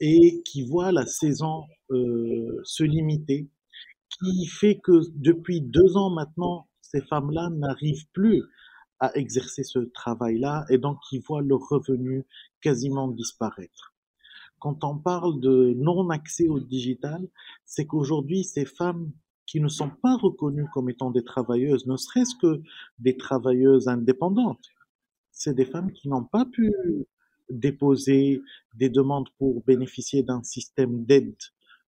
et 0.00 0.42
qui 0.44 0.62
voit 0.66 0.92
la 0.92 1.06
saison 1.06 1.64
euh, 1.90 2.60
se 2.64 2.84
limiter, 2.84 3.48
qui 4.10 4.46
fait 4.46 4.78
que 4.78 5.00
depuis 5.14 5.60
deux 5.60 5.96
ans 5.96 6.10
maintenant, 6.10 6.68
ces 6.80 7.02
femmes-là 7.02 7.50
n'arrivent 7.50 8.08
plus 8.12 8.42
à 9.00 9.14
exercer 9.16 9.62
ce 9.62 9.78
travail-là 9.78 10.64
et 10.70 10.78
donc 10.78 10.98
qui 11.08 11.18
voient 11.18 11.42
leur 11.42 11.60
revenu 11.60 12.26
quasiment 12.60 13.08
disparaître. 13.08 13.94
Quand 14.58 14.82
on 14.82 14.98
parle 14.98 15.40
de 15.40 15.74
non-accès 15.76 16.48
au 16.48 16.58
digital, 16.58 17.28
c'est 17.64 17.86
qu'aujourd'hui, 17.86 18.42
ces 18.42 18.64
femmes 18.64 19.12
qui 19.46 19.60
ne 19.60 19.68
sont 19.68 19.90
pas 20.02 20.16
reconnues 20.16 20.66
comme 20.74 20.90
étant 20.90 21.10
des 21.10 21.22
travailleuses, 21.22 21.86
ne 21.86 21.96
serait-ce 21.96 22.34
que 22.40 22.60
des 22.98 23.16
travailleuses 23.16 23.88
indépendantes, 23.88 24.66
c'est 25.30 25.54
des 25.54 25.64
femmes 25.64 25.92
qui 25.92 26.08
n'ont 26.08 26.24
pas 26.24 26.44
pu 26.44 26.72
déposer 27.50 28.42
des 28.74 28.90
demandes 28.90 29.28
pour 29.38 29.62
bénéficier 29.64 30.22
d'un 30.22 30.42
système 30.42 31.04
d'aide 31.04 31.36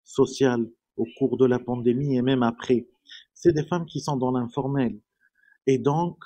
sociale 0.04 0.68
au 0.96 1.06
cours 1.18 1.36
de 1.36 1.46
la 1.46 1.58
pandémie 1.58 2.16
et 2.16 2.22
même 2.22 2.42
après. 2.42 2.86
C'est 3.34 3.52
des 3.52 3.64
femmes 3.64 3.86
qui 3.86 4.00
sont 4.00 4.16
dans 4.16 4.32
l'informel. 4.32 5.00
Et 5.66 5.78
donc, 5.78 6.18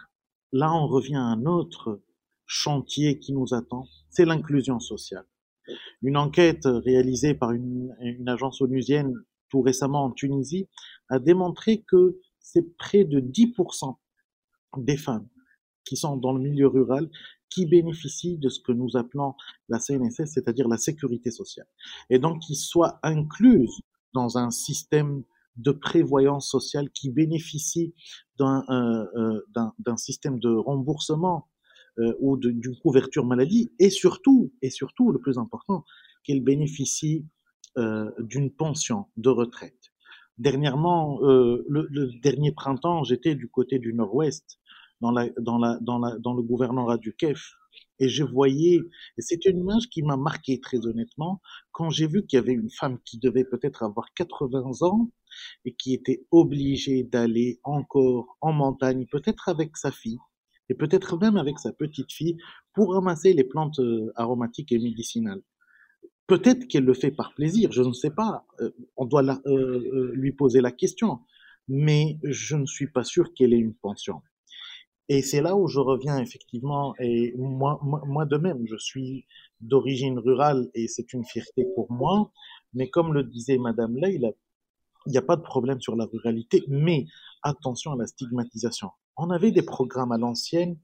là, 0.53 0.73
on 0.73 0.87
revient 0.87 1.17
à 1.17 1.23
un 1.23 1.47
autre 1.47 2.01
chantier 2.47 3.19
qui 3.19 3.33
nous 3.33 3.55
attend, 3.55 3.87
c'est 4.11 4.25
l'inclusion 4.25 4.81
sociale. 4.81 5.27
Une 6.03 6.17
enquête 6.17 6.67
réalisée 6.67 7.35
par 7.35 7.53
une, 7.53 7.95
une, 8.01 8.29
agence 8.29 8.61
onusienne 8.61 9.15
tout 9.49 9.63
récemment 9.63 10.05
en 10.05 10.11
Tunisie 10.11 10.69
a 11.09 11.19
démontré 11.19 11.83
que 11.83 12.19
c'est 12.39 12.77
près 12.77 13.05
de 13.05 13.21
10% 13.21 13.97
des 14.79 14.97
femmes 14.97 15.29
qui 15.85 15.97
sont 15.97 16.17
dans 16.17 16.33
le 16.33 16.41
milieu 16.41 16.67
rural 16.67 17.11
qui 17.55 17.67
bénéficient 17.67 18.37
de 18.37 18.49
ce 18.49 18.59
que 18.61 18.73
nous 18.73 18.97
appelons 18.97 19.35
la 19.69 19.79
CNSS, 19.79 20.33
c'est-à-dire 20.33 20.67
la 20.67 20.77
sécurité 20.77 21.31
sociale, 21.31 21.69
et 22.11 22.19
donc 22.19 22.41
qui 22.41 22.57
soient 22.57 22.99
incluses 23.03 23.81
dans 24.13 24.39
un 24.39 24.51
système 24.51 25.23
de 25.57 25.71
prévoyance 25.71 26.51
sociale 26.51 26.91
qui 26.91 27.11
bénéficie 27.11 27.95
d'un 28.39 28.65
euh, 28.71 29.41
euh, 29.57 29.97
système 29.97 30.41
de 30.41 30.51
remboursement 30.51 31.49
euh, 32.01 32.13
ou 32.19 32.37
d'une 32.37 32.77
couverture 32.83 33.25
maladie, 33.25 33.73
et 33.79 33.91
surtout, 33.91 34.53
et 34.63 34.71
surtout, 34.71 35.13
le 35.13 35.21
plus 35.21 35.39
important, 35.39 35.85
qu'elles 36.25 36.43
bénéficient 36.43 37.25
euh, 37.79 38.11
d'une 38.19 38.51
pension 38.51 39.07
de 39.17 39.31
retraite. 39.31 39.93
Dernièrement, 40.39 41.21
le, 41.21 42.21
dernier 42.21 42.51
printemps, 42.51 43.05
j'étais 43.05 43.37
du 43.37 43.49
côté 43.49 43.79
du 43.79 43.95
nord-ouest 43.95 44.59
dans, 45.13 46.35
le 46.35 46.43
gouvernorat 46.43 46.99
du 46.99 47.15
KEF. 47.15 47.53
Et 48.01 48.09
je 48.09 48.25
voyais, 48.25 48.77
et 48.77 49.21
c'est 49.21 49.45
une 49.45 49.61
image 49.61 49.89
qui 49.89 50.03
m'a 50.03 50.17
marqué 50.17 50.61
très 50.61 50.85
honnêtement, 50.87 51.41
quand 51.73 51.91
j'ai 51.91 52.07
vu 52.07 52.27
qu'il 52.27 52.39
y 52.39 52.43
avait 52.43 52.53
une 52.53 52.71
femme 52.71 52.99
qui 53.05 53.19
devait 53.19 53.45
peut-être 53.45 53.85
avoir 53.85 54.13
80 54.15 54.83
ans 54.83 55.11
et 55.65 55.75
qui 55.75 55.95
était 55.95 56.25
obligée 56.31 57.05
d'aller 57.05 57.61
encore 57.63 58.37
en 58.41 58.53
montagne, 58.53 59.07
peut-être 59.07 59.49
avec 59.49 59.77
sa 59.77 59.93
fille, 59.93 60.19
et 60.69 60.75
peut-être 60.75 61.17
même 61.19 61.37
avec 61.37 61.59
sa 61.59 61.73
petite 61.73 62.13
fille, 62.13 62.37
pour 62.75 62.95
ramasser 62.95 63.33
les 63.33 63.45
plantes 63.45 63.79
euh, 63.79 64.13
aromatiques 64.17 64.73
et 64.73 64.79
médicinales. 64.79 65.43
Peut-être 66.27 66.67
qu'elle 66.67 66.85
le 66.85 66.95
fait 66.95 67.11
par 67.11 67.35
plaisir, 67.35 67.71
je 67.71 67.83
ne 67.83 67.93
sais 67.93 68.11
pas, 68.11 68.47
euh, 68.61 68.71
on 68.97 69.05
doit 69.05 69.41
euh, 69.47 70.11
lui 70.15 70.33
poser 70.33 70.61
la 70.61 70.73
question, 70.73 71.21
mais 71.69 72.19
je 72.23 72.57
ne 72.57 72.67
suis 72.67 72.91
pas 72.91 73.05
sûr 73.05 73.35
qu'elle 73.35 73.53
ait 73.53 73.59
une 73.59 73.75
pension. 73.75 74.23
Et 75.09 75.23
c'est 75.23 75.43
là 75.43 75.55
où 75.57 75.69
je 75.69 75.81
reviens 75.81 76.19
effectivement, 76.19 76.95
et 76.99 77.35
moi, 77.37 77.79
moi, 77.83 78.25
de 78.25 78.37
même, 78.39 78.67
je 78.67 78.77
suis 78.77 79.27
d'origine 79.61 80.19
rurale 80.19 80.71
et 80.75 80.89
c'est 80.89 81.13
une 81.13 81.25
fierté 81.25 81.67
pour 81.75 81.93
moi, 81.93 82.31
mais 82.73 82.89
comme 82.89 83.13
le 83.13 83.23
disait 83.23 83.59
Madame 83.59 83.97
Leila, 83.97 84.31
il 85.07 85.13
n'y 85.13 85.19
a 85.19 85.23
pas 85.23 85.37
de 85.37 85.43
problème 85.43 85.81
sur 85.81 85.97
la 85.97 86.07
ruralité, 86.07 86.65
mais 86.69 87.07
attention 87.43 87.93
à 87.93 87.97
la 87.97 88.07
stigmatisation. 88.07 88.91
On 89.17 89.31
avait 89.31 89.53
des 89.53 89.63
programmes 89.63 90.13
à 90.13 90.19
l'ancienne 90.19 90.79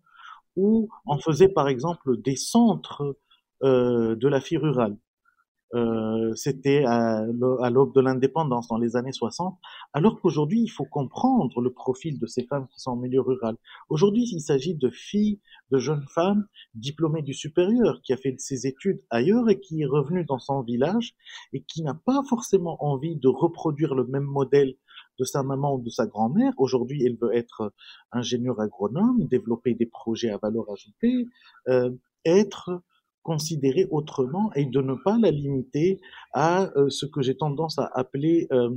où 0.57 0.89
on 1.07 1.19
faisait 1.19 1.49
par 1.49 1.69
exemple 1.69 2.21
des 2.21 2.37
centres 2.37 3.17
euh, 3.63 4.15
de 4.17 4.29
la 4.29 4.41
fille 4.41 4.59
rurale. 4.59 4.97
Euh, 5.75 6.35
c'était 6.35 6.85
à, 6.85 7.25
l'aube 7.71 7.95
de 7.95 8.01
l'indépendance 8.01 8.69
dans 8.69 8.79
les 8.79 8.97
années 8.97 9.13
60, 9.13 9.57
alors 9.93 10.21
qu'aujourd'hui, 10.21 10.61
il 10.63 10.69
faut 10.69 10.85
comprendre 10.85 11.61
le 11.61 11.73
profil 11.73 12.19
de 12.19 12.27
ces 12.27 12.45
femmes 12.45 12.67
qui 12.69 12.81
sont 12.81 12.93
en 12.93 12.97
milieu 12.97 13.21
rural. 13.21 13.57
Aujourd'hui, 13.89 14.29
il 14.33 14.41
s'agit 14.41 14.75
de 14.75 14.91
filles, 14.91 15.41
de 15.71 15.79
jeunes 15.79 16.07
femmes 16.13 16.47
diplômées 16.75 17.23
du 17.23 17.35
supérieur, 17.35 18.01
qui 18.03 18.13
a 18.13 18.17
fait 18.17 18.35
ses 18.39 18.67
études 18.67 19.01
ailleurs 19.11 19.49
et 19.49 19.61
qui 19.61 19.83
est 19.83 19.87
revenue 19.87 20.25
dans 20.25 20.41
son 20.41 20.63
village 20.63 21.15
et 21.53 21.63
qui 21.63 21.83
n'a 21.83 21.95
pas 21.95 22.23
forcément 22.29 22.85
envie 22.85 23.17
de 23.17 23.29
reproduire 23.29 23.95
le 23.95 24.07
même 24.07 24.25
modèle 24.25 24.75
de 25.21 25.25
sa 25.25 25.43
maman 25.43 25.77
ou 25.77 25.83
de 25.83 25.91
sa 25.91 26.07
grand-mère. 26.07 26.53
Aujourd'hui, 26.57 27.05
elle 27.05 27.17
veut 27.17 27.35
être 27.35 27.73
ingénieure 28.11 28.61
agronome, 28.61 29.27
développer 29.29 29.75
des 29.75 29.87
projets 29.87 30.31
à 30.31 30.39
valeur 30.39 30.65
ajoutée, 30.71 31.27
euh, 31.69 31.91
être 32.25 32.83
considérer 33.23 33.87
autrement 33.91 34.51
et 34.55 34.65
de 34.65 34.81
ne 34.81 34.95
pas 34.95 35.19
la 35.19 35.31
limiter 35.31 36.01
à 36.33 36.71
euh, 36.77 36.89
ce 36.89 37.07
que 37.07 37.23
j'ai 37.23 37.37
tendance 37.37 37.79
à 37.79 37.91
appeler 37.95 38.47
euh, 38.53 38.71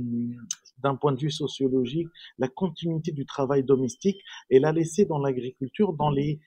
d'un 0.78 0.96
point 0.96 1.12
de 1.12 1.20
vue 1.20 1.30
sociologique 1.30 2.08
la 2.38 2.48
continuité 2.48 3.12
du 3.12 3.24
travail 3.24 3.64
domestique 3.64 4.20
et 4.50 4.58
la 4.58 4.72
laisser 4.72 5.06
dans 5.06 5.18
l'agriculture 5.18 5.94
dans 5.94 6.10
les 6.10 6.40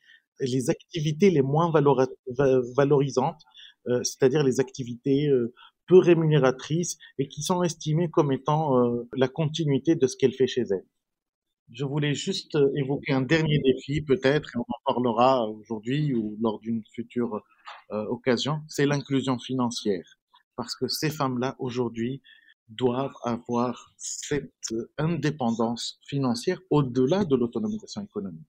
activités 0.69 1.31
les 1.31 1.41
moins 1.41 1.71
valorisantes, 1.71 3.41
euh, 3.87 4.03
c'est-à-dire 4.03 4.43
les 4.43 4.59
activités 4.59 5.29
peu 5.87 5.97
rémunératrices 5.97 6.97
et 7.17 7.27
qui 7.27 7.41
sont 7.41 7.63
estimées 7.63 8.09
comme 8.09 8.31
étant 8.31 8.75
la 9.15 9.27
continuité 9.27 9.95
de 9.95 10.05
ce 10.05 10.17
qu'elle 10.17 10.33
fait 10.33 10.47
chez 10.47 10.65
elle. 10.69 10.85
Je 11.71 11.83
voulais 11.83 12.13
juste 12.13 12.57
évoquer 12.75 13.13
un 13.13 13.21
dernier 13.21 13.59
défi 13.59 14.01
peut-être, 14.01 14.55
et 14.55 14.57
on 14.57 14.61
en 14.61 14.93
parlera 14.93 15.47
aujourd'hui 15.47 16.13
ou 16.13 16.37
lors 16.41 16.59
d'une 16.59 16.81
future 16.93 17.41
euh, 17.91 18.05
occasion, 18.05 18.61
c'est 18.67 18.85
l'inclusion 18.85 19.37
financière. 19.37 20.17
Parce 20.55 20.75
que 20.75 20.87
ces 20.87 21.09
femmes-là, 21.09 21.55
aujourd'hui, 21.59 22.21
doivent 22.69 23.15
avoir 23.23 23.93
cette 23.97 24.73
indépendance 24.97 25.99
financière 26.05 26.59
au-delà 26.69 27.23
de 27.25 27.35
l'autonomisation 27.35 28.03
économique. 28.03 28.47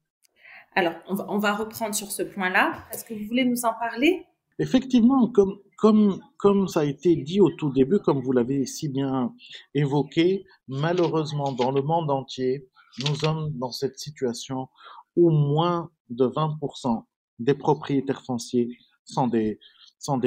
Alors, 0.74 0.94
on 1.08 1.14
va, 1.14 1.26
on 1.28 1.38
va, 1.38 1.54
reprendre 1.54 1.94
sur 1.94 2.10
ce 2.10 2.22
point-là. 2.22 2.84
Est-ce 2.92 3.04
que 3.04 3.14
vous 3.14 3.26
voulez 3.26 3.44
nous 3.44 3.64
en 3.64 3.72
parler? 3.74 4.26
Effectivement, 4.58 5.28
comme, 5.28 5.58
comme, 5.76 6.20
comme 6.36 6.66
ça 6.66 6.80
a 6.80 6.84
été 6.84 7.14
dit 7.16 7.40
au 7.40 7.50
tout 7.50 7.70
début, 7.70 8.00
comme 8.00 8.20
vous 8.20 8.32
l'avez 8.32 8.66
si 8.66 8.88
bien 8.88 9.32
évoqué, 9.74 10.44
malheureusement, 10.66 11.52
dans 11.52 11.70
le 11.70 11.82
monde 11.82 12.10
entier, 12.10 12.68
nous 13.06 13.14
sommes 13.14 13.52
dans 13.58 13.72
cette 13.72 13.98
situation 13.98 14.68
où 15.16 15.30
moins 15.30 15.90
de 16.10 16.26
20% 16.26 17.04
des 17.38 17.54
propriétaires 17.54 18.24
fonciers 18.24 18.76
sont 19.04 19.28
des, 19.28 19.58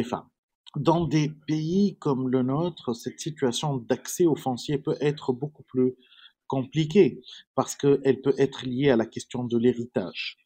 femmes. 0.04 0.28
Dans 0.76 1.06
des 1.06 1.30
pays 1.48 1.98
comme 2.00 2.30
le 2.30 2.44
nôtre, 2.44 2.94
cette 2.94 3.20
situation 3.20 3.78
d'accès 3.78 4.26
aux 4.26 4.36
fonciers 4.36 4.78
peut 4.78 4.98
être 5.02 5.34
beaucoup 5.34 5.64
plus 5.64 5.96
compliquée 6.48 7.22
parce 7.56 7.76
qu'elle 7.76 8.22
peut 8.22 8.36
être 8.38 8.66
liée 8.66 8.90
à 8.90 8.96
la 8.96 9.06
question 9.06 9.44
de 9.44 9.58
l'héritage. 9.58 10.38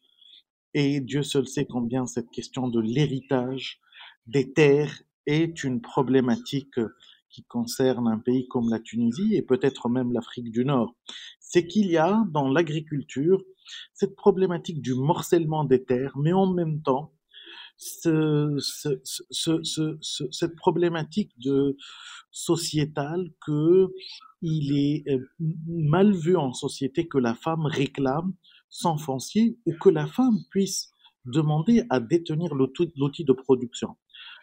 Et 0.74 1.00
Dieu 1.00 1.22
seul 1.22 1.48
sait 1.48 1.66
combien 1.66 2.06
cette 2.06 2.30
question 2.30 2.68
de 2.68 2.80
l'héritage 2.80 3.80
des 4.26 4.52
terres 4.52 5.02
est 5.26 5.64
une 5.64 5.80
problématique 5.80 6.78
qui 7.30 7.44
concerne 7.44 8.08
un 8.08 8.18
pays 8.18 8.46
comme 8.48 8.70
la 8.70 8.78
Tunisie 8.78 9.34
et 9.34 9.42
peut-être 9.42 9.88
même 9.88 10.12
l'Afrique 10.12 10.50
du 10.50 10.64
Nord. 10.64 10.94
C'est 11.48 11.66
qu'il 11.66 11.86
y 11.86 11.96
a 11.96 12.24
dans 12.32 12.48
l'agriculture 12.48 13.40
cette 13.94 14.16
problématique 14.16 14.82
du 14.82 14.94
morcellement 14.94 15.64
des 15.64 15.84
terres, 15.84 16.16
mais 16.16 16.32
en 16.32 16.52
même 16.52 16.82
temps 16.82 17.12
ce, 17.76 18.56
cette 20.30 20.56
problématique 20.56 21.32
sociétale 22.30 23.30
que 23.44 23.88
il 24.42 24.76
est 24.76 25.08
euh, 25.10 25.26
mal 25.66 26.12
vu 26.12 26.36
en 26.36 26.52
société 26.52 27.06
que 27.06 27.18
la 27.18 27.34
femme 27.34 27.66
réclame 27.66 28.34
sans 28.68 28.98
foncier 28.98 29.58
ou 29.66 29.72
que 29.80 29.88
la 29.88 30.06
femme 30.06 30.38
puisse 30.50 30.90
demander 31.24 31.84
à 31.90 32.00
détenir 32.00 32.54
l'outil 32.54 33.24
de 33.24 33.32
production. 33.32 33.96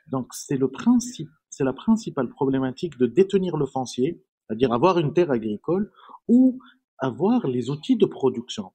Donc 0.07 0.33
c'est 0.33 0.57
le 0.57 0.69
principe, 0.69 1.29
c'est 1.49 1.63
la 1.63 1.73
principale 1.73 2.29
problématique 2.29 2.97
de 2.97 3.05
détenir 3.05 3.57
le 3.57 3.65
foncier, 3.65 4.21
c'est-à-dire 4.47 4.73
avoir 4.73 4.99
une 4.99 5.13
terre 5.13 5.31
agricole 5.31 5.91
ou 6.27 6.59
avoir 7.03 7.47
les 7.47 7.69
outils 7.69 7.97
de 7.97 8.05
production, 8.05 8.71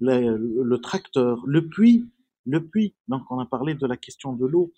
le, 0.00 0.76
tracteur, 0.76 1.42
le 1.46 1.66
puits, 1.66 2.10
le 2.44 2.66
puits. 2.68 2.94
Donc 3.08 3.22
on 3.30 3.38
a 3.38 3.46
parlé 3.46 3.74
de 3.74 3.86
la 3.86 3.96
question 3.96 4.34
de 4.34 4.46
l'eau, 4.46 4.72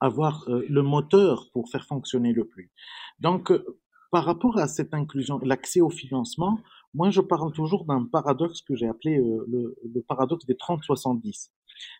avoir 0.00 0.48
euh, 0.48 0.64
le 0.68 0.82
moteur 0.82 1.50
pour 1.52 1.68
faire 1.68 1.84
fonctionner 1.84 2.32
le 2.32 2.44
puits. 2.46 2.70
Donc 3.18 3.50
euh, 3.50 3.78
par 4.12 4.24
rapport 4.24 4.56
à 4.58 4.68
cette 4.68 4.94
inclusion, 4.94 5.40
l'accès 5.40 5.80
au 5.80 5.90
financement, 5.90 6.60
moi 6.94 7.10
je 7.10 7.20
parle 7.20 7.52
toujours 7.52 7.84
d'un 7.86 8.04
paradoxe 8.04 8.60
que 8.60 8.76
j'ai 8.76 8.86
appelé 8.86 9.18
euh, 9.18 9.74
le, 9.92 10.00
paradoxe 10.02 10.46
des 10.46 10.54
30-70. 10.54 11.50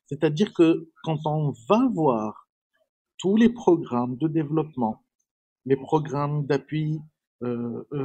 C'est-à-dire 0.07 0.53
que 0.55 0.89
quand 1.03 1.27
on 1.27 1.53
va 1.69 1.89
voir 1.93 2.47
tous 3.19 3.37
les 3.37 3.49
programmes 3.49 4.17
de 4.19 4.29
développement, 4.29 5.03
les 5.65 5.77
programmes 5.77 6.47
d'appui 6.47 7.01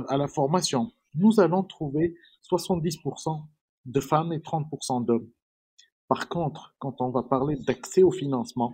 à 0.08 0.17
la 0.17 0.27
formation, 0.27 0.91
nous 1.17 1.39
allons 1.39 1.63
trouver 1.63 2.15
70% 2.49 3.43
de 3.86 3.99
femmes 3.99 4.34
et 4.34 4.39
30% 4.39 5.06
d'hommes. 5.06 5.30
Par 6.08 6.30
contre, 6.30 6.75
quand 6.80 7.01
on 7.01 7.10
va 7.10 7.23
parler 7.23 7.56
d'accès 7.67 8.03
au 8.03 8.12
financement, 8.12 8.73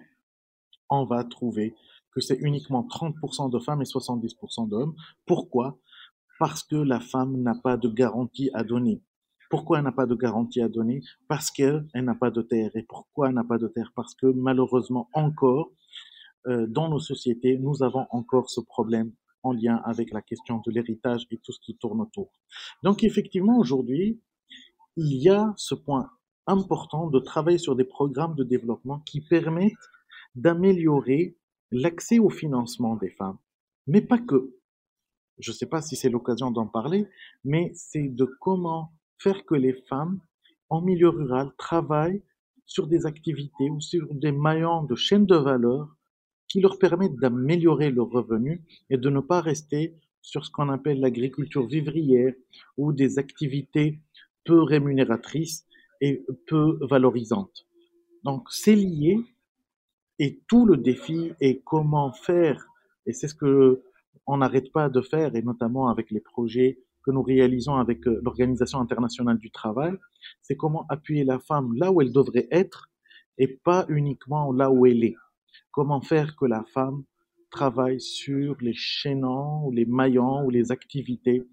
on 0.90 1.06
va 1.06 1.24
trouver 1.24 1.76
que 2.12 2.22
c'est 2.22 2.38
uniquement 2.38 2.84
30% 2.84 3.50
de 3.50 3.60
femmes 3.60 3.82
et 3.82 3.86
70% 3.86 4.70
d'hommes. 4.70 4.96
Pourquoi? 5.26 5.80
Parce 6.40 6.64
que 6.64 6.76
la 6.76 7.00
femme 7.00 7.42
n'a 7.42 7.56
pas 7.56 7.78
de 7.78 7.90
garantie 7.90 8.52
à 8.54 8.64
donner. 8.64 9.02
Pourquoi 9.50 9.78
elle 9.78 9.84
n'a 9.84 9.92
pas 9.92 10.06
de 10.06 10.16
garantie 10.16 10.62
à 10.62 10.70
donner? 10.70 11.02
Parce 11.28 11.52
qu'elle 11.52 11.88
n'a 11.96 12.16
pas 12.16 12.32
de 12.32 12.42
terre. 12.42 12.72
Et 12.76 12.84
pourquoi 12.84 13.30
elle 13.30 13.36
n'a 13.36 13.44
pas 13.44 13.58
de 13.58 13.68
terre? 13.68 13.92
Parce 13.96 14.16
que 14.16 14.28
malheureusement 14.28 15.10
encore, 15.14 15.72
euh, 16.48 16.68
dans 16.68 16.90
nos 16.90 17.00
sociétés, 17.00 17.58
nous 17.58 17.84
avons 17.84 18.06
encore 18.10 18.50
ce 18.50 18.62
problème 18.62 19.12
en 19.44 19.52
lien 19.52 19.82
avec 19.86 20.12
la 20.12 20.22
question 20.22 20.62
de 20.66 20.72
l'héritage 20.72 21.28
et 21.32 21.38
tout 21.38 21.52
ce 21.52 21.60
qui 21.60 21.76
tourne 21.78 22.02
autour. 22.02 22.32
Donc 22.82 23.04
effectivement, 23.04 23.58
aujourd'hui, 23.58 24.20
il 24.96 25.22
y 25.22 25.30
a 25.30 25.54
ce 25.58 25.76
point 25.76 26.10
important 26.48 27.10
de 27.10 27.20
travailler 27.20 27.58
sur 27.58 27.76
des 27.76 27.86
programmes 27.86 28.36
de 28.36 28.44
développement 28.44 29.00
qui 29.02 29.22
permettent 29.22 29.74
d'améliorer 30.36 31.38
l'accès 31.72 32.20
au 32.20 32.30
financement 32.30 32.96
des 32.96 33.10
femmes, 33.10 33.38
mais 33.88 34.02
pas 34.02 34.20
que. 34.20 34.56
Je 35.40 35.52
ne 35.52 35.56
sais 35.56 35.66
pas 35.66 35.82
si 35.82 35.96
c'est 35.96 36.10
l'occasion 36.10 36.52
d'en 36.52 36.68
parler, 36.68 37.08
mais 37.44 37.72
c'est 37.74 38.08
de 38.08 38.26
comment 38.40 38.94
faire 39.18 39.46
que 39.46 39.56
les 39.56 39.74
femmes 39.74 40.20
en 40.70 40.82
milieu 40.82 41.10
rural 41.10 41.52
travaillent 41.58 42.22
sur 42.66 42.88
des 42.88 43.06
activités 43.06 43.70
ou 43.70 43.80
sur 43.80 44.14
des 44.14 44.32
maillons 44.32 44.84
de 44.84 44.96
chaîne 44.96 45.26
de 45.26 45.36
valeur 45.36 45.96
qui 46.54 46.62
leur 46.62 46.78
permettent 46.78 47.16
d'améliorer 47.16 47.90
leurs 47.90 48.12
revenus 48.12 48.62
et 48.92 48.98
de 48.98 49.10
ne 49.10 49.22
pas 49.22 49.42
rester 49.42 49.96
sur 50.22 50.46
ce 50.46 50.52
qu'on 50.52 50.70
appelle 50.70 51.00
l'agriculture 51.00 51.66
vivrière 51.66 52.32
ou 52.78 52.94
des 52.94 53.18
activités 53.18 54.00
peu 54.46 54.62
rémunératrices 54.62 55.66
et 56.00 56.24
peu 56.46 56.78
valorisantes. 56.88 57.66
Donc 58.24 58.52
c'est 58.52 58.76
lié 58.76 59.18
et 60.20 60.42
tout 60.48 60.68
le 60.68 60.78
défi 60.78 61.32
est 61.42 61.64
comment 61.64 62.14
faire, 62.14 62.68
et 63.08 63.14
c'est 63.14 63.28
ce 63.28 63.34
que 63.34 63.82
on 64.28 64.38
n'arrête 64.38 64.72
pas 64.72 64.90
de 64.90 65.02
faire, 65.02 65.36
et 65.36 65.42
notamment 65.42 65.88
avec 65.88 66.12
les 66.12 66.22
projets 66.22 66.78
que 67.04 67.10
nous 67.10 67.24
réalisons 67.24 67.78
avec 67.78 68.06
euh, 68.08 68.22
l'Organisation 68.24 68.80
internationale 68.80 69.40
du 69.40 69.50
travail, 69.50 69.94
c'est 70.44 70.56
comment 70.56 70.86
appuyer 70.88 71.24
la 71.24 71.40
femme 71.40 71.74
là 71.76 71.92
où 71.92 72.00
elle 72.00 72.14
devrait 72.14 72.48
être 72.52 72.92
et 73.40 73.48
pas 73.48 73.88
uniquement 73.90 74.54
là 74.54 74.70
où 74.70 74.86
elle 74.86 75.04
est. 75.04 75.16
Comment 75.72 76.02
faire 76.02 76.36
que 76.36 76.46
la 76.46 76.64
femme 76.64 77.04
travaille 77.50 78.02
sur 78.02 78.58
les 78.62 78.74
chaînons 78.74 79.66
ou 79.66 79.72
les 79.72 79.86
maillons 79.86 80.46
ou 80.46 80.50
les 80.50 80.72
activités 80.72 81.44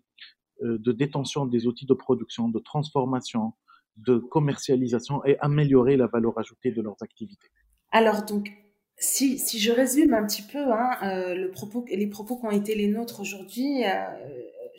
euh, 0.63 0.79
de 0.79 0.93
détention 0.93 1.47
des 1.47 1.67
outils 1.67 1.87
de 1.87 1.95
production, 1.95 2.49
de 2.49 2.59
transformation, 2.59 3.53
de 3.97 4.19
commercialisation 4.19 5.25
et 5.25 5.39
améliorer 5.41 5.97
la 5.97 6.07
valeur 6.07 6.39
ajoutée 6.39 6.71
de 6.71 6.83
leurs 6.83 7.03
activités? 7.03 7.49
Alors 7.93 8.25
donc, 8.25 8.51
si, 8.97 9.39
si 9.39 9.59
je 9.59 9.73
résume 9.73 10.15
un 10.15 10.27
petit 10.27 10.43
peu 10.43 10.59
hein, 10.59 10.91
euh, 11.03 11.35
le 11.35 11.51
propos, 11.51 11.85
les 11.89 12.07
propos 12.07 12.37
qui 12.37 12.47
ont 12.47 12.51
été 12.51 12.75
les 12.75 12.89
nôtres 12.89 13.21
aujourd'hui, 13.21 13.85
euh, 13.85 14.05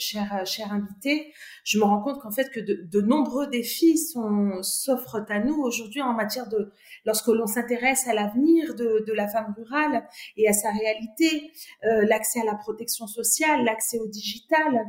cher, 0.01 0.45
cher 0.45 0.71
invité, 0.71 1.33
je 1.63 1.77
me 1.77 1.83
rends 1.83 2.01
compte 2.01 2.19
qu'en 2.21 2.31
fait 2.31 2.49
que 2.49 2.59
de, 2.59 3.01
nombreux 3.01 3.47
défis 3.47 3.97
s'offrent 3.97 5.25
à 5.29 5.39
nous 5.39 5.55
aujourd'hui 5.61 6.01
en 6.01 6.13
matière 6.13 6.49
de, 6.49 6.71
lorsque 7.05 7.27
l'on 7.27 7.47
s'intéresse 7.47 8.07
à 8.07 8.13
l'avenir 8.13 8.75
de, 8.75 9.11
la 9.13 9.27
femme 9.27 9.53
rurale 9.57 10.07
et 10.37 10.47
à 10.47 10.53
sa 10.53 10.71
réalité, 10.71 11.51
euh, 11.83 12.05
l'accès 12.07 12.41
à 12.41 12.45
la 12.45 12.55
protection 12.55 13.07
sociale, 13.07 13.65
l'accès 13.65 13.99
au 13.99 14.07
digital, 14.07 14.85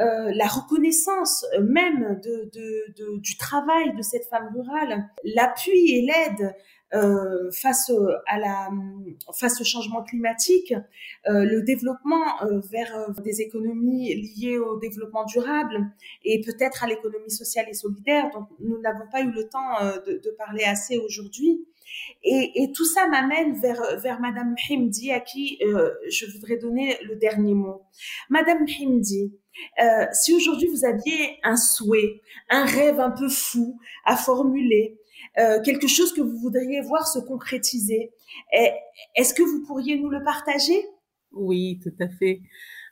euh, 0.00 0.32
la 0.34 0.46
reconnaissance 0.46 1.44
même 1.60 2.20
du 2.22 3.36
travail 3.36 3.94
de 3.94 4.02
cette 4.02 4.24
femme 4.26 4.50
rurale, 4.54 5.08
l'appui 5.24 5.96
et 5.96 6.02
l'aide 6.02 6.54
euh, 6.94 7.50
face 7.50 7.90
à 8.26 8.38
la 8.38 8.68
face 9.34 9.60
au 9.60 9.64
changement 9.64 10.04
climatique, 10.04 10.72
euh, 11.28 11.44
le 11.44 11.62
développement 11.62 12.42
euh, 12.42 12.60
vers 12.70 13.10
des 13.24 13.40
économies 13.40 14.14
liées 14.14 14.58
au 14.58 14.78
développement 14.78 15.24
durable 15.24 15.90
et 16.24 16.40
peut-être 16.40 16.84
à 16.84 16.86
l'économie 16.86 17.30
sociale 17.30 17.66
et 17.68 17.74
solidaire. 17.74 18.30
Donc 18.32 18.48
nous 18.60 18.78
n'avons 18.80 19.08
pas 19.10 19.22
eu 19.22 19.30
le 19.30 19.48
temps 19.48 19.80
de, 20.06 20.12
de 20.12 20.30
parler 20.38 20.64
assez 20.64 20.98
aujourd'hui. 20.98 21.66
Et, 22.22 22.62
et, 22.62 22.72
tout 22.72 22.84
ça 22.84 23.06
m'amène 23.08 23.58
vers, 23.60 23.98
vers 24.00 24.20
Madame 24.20 24.54
Himdi, 24.68 25.12
à 25.12 25.20
qui 25.20 25.58
euh, 25.62 25.90
je 26.10 26.26
voudrais 26.26 26.56
donner 26.56 26.96
le 27.04 27.16
dernier 27.16 27.54
mot. 27.54 27.82
Madame 28.30 28.66
Himdi, 28.66 29.32
euh, 29.82 30.06
si 30.12 30.34
aujourd'hui 30.34 30.68
vous 30.68 30.84
aviez 30.84 31.38
un 31.42 31.56
souhait, 31.56 32.20
un 32.50 32.64
rêve 32.64 33.00
un 33.00 33.10
peu 33.10 33.28
fou 33.28 33.78
à 34.04 34.16
formuler, 34.16 34.98
euh, 35.38 35.60
quelque 35.62 35.88
chose 35.88 36.12
que 36.12 36.20
vous 36.20 36.38
voudriez 36.38 36.80
voir 36.80 37.06
se 37.06 37.18
concrétiser. 37.18 38.12
Est-ce 39.14 39.34
que 39.34 39.42
vous 39.42 39.64
pourriez 39.66 39.98
nous 39.98 40.08
le 40.08 40.22
partager? 40.24 40.86
Oui, 41.32 41.78
tout 41.82 41.94
à 42.00 42.08
fait. 42.08 42.40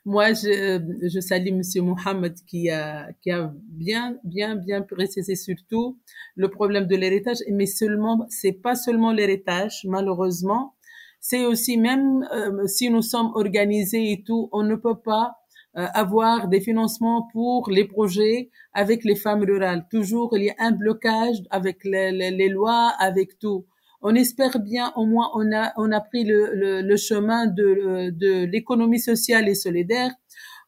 Moi, 0.07 0.33
je, 0.33 0.79
je 1.01 1.19
salue 1.19 1.51
Monsieur 1.51 1.81
Mohamed 1.81 2.35
qui 2.45 2.69
a, 2.69 3.11
qui 3.21 3.31
a 3.31 3.51
bien, 3.55 4.19
bien, 4.23 4.55
bien 4.55 4.83
précisé 4.83 5.35
surtout 5.35 5.97
le 6.35 6.49
problème 6.49 6.85
de 6.85 6.95
l'héritage, 6.95 7.37
mais 7.51 7.65
seulement, 7.65 8.27
c'est 8.29 8.51
pas 8.51 8.75
seulement 8.75 9.11
l'héritage, 9.11 9.81
malheureusement, 9.85 10.75
c'est 11.19 11.43
aussi 11.43 11.79
même 11.79 12.23
euh, 12.31 12.67
si 12.67 12.91
nous 12.91 13.01
sommes 13.01 13.31
organisés 13.33 14.11
et 14.11 14.23
tout, 14.23 14.47
on 14.51 14.61
ne 14.61 14.75
peut 14.75 14.99
pas 15.03 15.37
avoir 15.75 16.47
des 16.47 16.61
financements 16.61 17.27
pour 17.33 17.69
les 17.69 17.85
projets 17.85 18.49
avec 18.73 19.03
les 19.03 19.15
femmes 19.15 19.43
rurales. 19.43 19.85
Toujours, 19.91 20.35
il 20.37 20.45
y 20.45 20.49
a 20.49 20.55
un 20.59 20.71
blocage 20.71 21.37
avec 21.49 21.83
les, 21.83 22.11
les, 22.11 22.49
lois, 22.49 22.93
avec 22.99 23.37
tout. 23.39 23.65
On 24.01 24.15
espère 24.15 24.59
bien, 24.59 24.93
au 24.95 25.05
moins, 25.05 25.29
on 25.33 25.51
a, 25.53 25.73
on 25.77 25.91
a 25.91 25.99
pris 25.99 26.23
le, 26.23 26.53
le, 26.53 26.81
le 26.81 26.97
chemin 26.97 27.47
de, 27.47 28.09
de 28.11 28.45
l'économie 28.45 28.99
sociale 28.99 29.49
et 29.49 29.55
solidaire. 29.55 30.11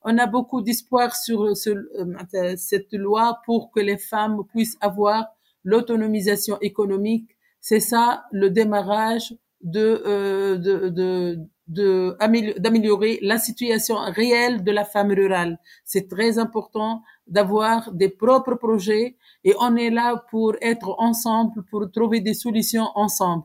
On 0.04 0.18
a 0.18 0.28
beaucoup 0.28 0.62
d'espoir 0.62 1.16
sur 1.16 1.56
ce, 1.56 1.70
euh, 1.70 2.56
cette 2.58 2.94
loi 2.94 3.40
pour 3.46 3.72
que 3.72 3.80
les 3.80 3.98
femmes 3.98 4.44
puissent 4.50 4.78
avoir 4.82 5.28
l'autonomisation 5.64 6.58
économique. 6.62 7.30
C'est 7.62 7.80
ça 7.82 8.24
le 8.32 8.50
démarrage 8.50 9.36
de, 9.62 10.02
euh, 10.06 10.58
de, 10.58 10.90
de, 10.90 11.40
d'améliorer 11.68 13.20
la 13.22 13.38
situation 13.38 13.98
réelle 13.98 14.64
de 14.64 14.72
la 14.72 14.86
femme 14.86 15.12
rurale. 15.12 15.60
C'est 15.84 16.08
très 16.08 16.40
important 16.40 17.04
d'avoir 17.28 17.92
des 17.92 18.10
propres 18.10 18.56
projets 18.56 19.18
et 19.44 19.54
on 19.60 19.76
est 19.76 19.90
là 19.90 20.24
pour 20.30 20.56
être 20.62 20.96
ensemble, 20.98 21.64
pour 21.70 21.92
trouver 21.92 22.22
des 22.22 22.34
solutions 22.34 22.88
ensemble. 22.96 23.44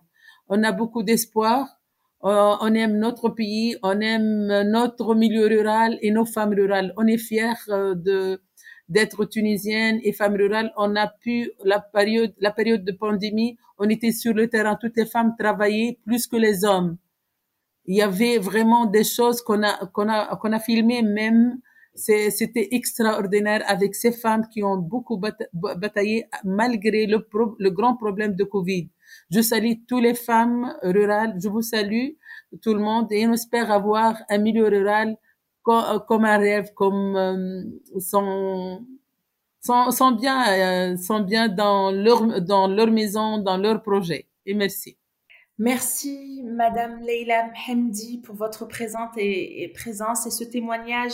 On 0.49 0.63
a 0.63 0.73
beaucoup 0.73 1.03
d'espoir. 1.03 1.67
Euh, 2.25 2.55
on 2.61 2.73
aime 2.75 2.99
notre 2.99 3.31
pays, 3.31 3.77
on 3.83 4.01
aime 4.01 4.47
notre 4.71 5.17
milieu 5.17 5.49
rural 5.49 5.99
et 6.03 6.13
nos 6.13 6.25
femmes 6.25 6.55
rurales. 6.55 6.93
On 6.97 7.07
est 7.09 7.19
fiers 7.19 7.55
euh, 7.71 8.37
d'être 8.89 9.25
tunisienne 9.25 9.99
et 10.05 10.13
femme 10.13 10.37
rurale. 10.37 10.73
On 10.77 10.95
a 10.95 11.09
pu 11.09 11.51
la 11.65 11.81
période 11.81 12.33
la 12.39 12.53
période 12.53 12.85
de 12.85 12.93
pandémie, 12.93 13.57
on 13.79 13.89
était 13.89 14.13
sur 14.13 14.35
le 14.35 14.49
terrain, 14.49 14.77
toutes 14.81 14.97
les 14.97 15.07
femmes 15.07 15.35
travaillaient 15.37 15.99
plus 16.05 16.29
que 16.29 16.37
les 16.37 16.65
hommes 16.65 16.97
il 17.87 17.97
y 17.97 18.03
avait 18.03 18.38
vraiment 18.38 18.87
des 18.87 19.05
choses 19.05 19.42
qu'on 19.42 19.62
a 19.62 19.87
qu'on 19.87 20.09
a 20.09 20.37
qu'on 20.37 20.53
a 20.53 20.61
filmé 20.61 21.03
même 21.03 21.59
C'était 21.95 22.68
extraordinaire 22.73 23.62
avec 23.66 23.95
ces 23.95 24.12
femmes 24.12 24.45
qui 24.53 24.62
ont 24.62 24.79
beaucoup 24.79 25.21
bataillé 25.83 26.27
malgré 26.45 27.07
le, 27.07 27.18
le 27.59 27.71
grand 27.71 27.97
problème 27.97 28.35
de 28.35 28.45
Covid. 28.45 28.88
Je 29.31 29.42
salue 29.42 29.75
toutes 29.87 30.03
les 30.03 30.14
femmes 30.14 30.75
rurales. 30.83 31.35
Je 31.42 31.49
vous 31.51 31.61
salue 31.62 32.09
tout 32.62 32.75
le 32.75 32.81
monde 32.81 33.12
et 33.12 33.27
on 33.27 33.35
espère 33.35 33.71
avoir 33.71 34.16
un 34.31 34.38
milieu 34.38 34.68
rural 34.68 35.16
comme, 35.62 36.25
un 36.25 36.38
rêve, 36.38 36.73
comme 36.75 37.16
euh, 37.16 37.62
sont, 38.01 38.85
sont, 39.61 40.12
bien, 40.12 40.92
euh, 40.92 40.97
sont 40.97 41.21
bien 41.21 41.49
dans 41.49 41.90
leur, 41.92 42.40
dans 42.42 42.66
leur 42.68 42.90
maison, 42.90 43.38
dans 43.38 43.57
leur 43.57 43.83
projet. 43.83 44.27
Et 44.47 44.55
merci. 44.55 44.97
Merci, 45.59 46.43
Madame 46.45 47.01
Leila 47.01 47.51
Mhemdi, 47.69 48.19
pour 48.19 48.35
votre 48.35 48.67
présence 48.67 49.11
et, 49.17 49.62
et 49.62 49.69
présence 49.69 50.27
et 50.27 50.31
ce 50.31 50.45
témoignage 50.45 51.12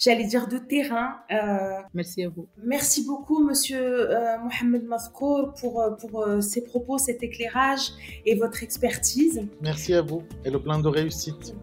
j'allais 0.00 0.24
dire 0.24 0.48
de 0.48 0.58
terrain. 0.58 1.16
Euh, 1.30 1.80
merci 1.94 2.24
à 2.24 2.28
vous. 2.30 2.48
Merci 2.64 3.04
beaucoup, 3.04 3.44
Monsieur 3.44 4.10
euh, 4.10 4.38
Mohamed 4.38 4.84
Mazkour, 4.84 5.54
pour, 5.60 5.80
euh, 5.80 5.90
pour 5.90 6.22
euh, 6.22 6.40
ces 6.40 6.64
propos, 6.64 6.98
cet 6.98 7.22
éclairage 7.22 7.92
et 8.24 8.34
votre 8.34 8.62
expertise. 8.62 9.42
Merci 9.60 9.94
à 9.94 10.02
vous 10.02 10.22
et 10.44 10.50
le 10.50 10.60
plein 10.60 10.78
de 10.78 10.88
réussite. 10.88 11.54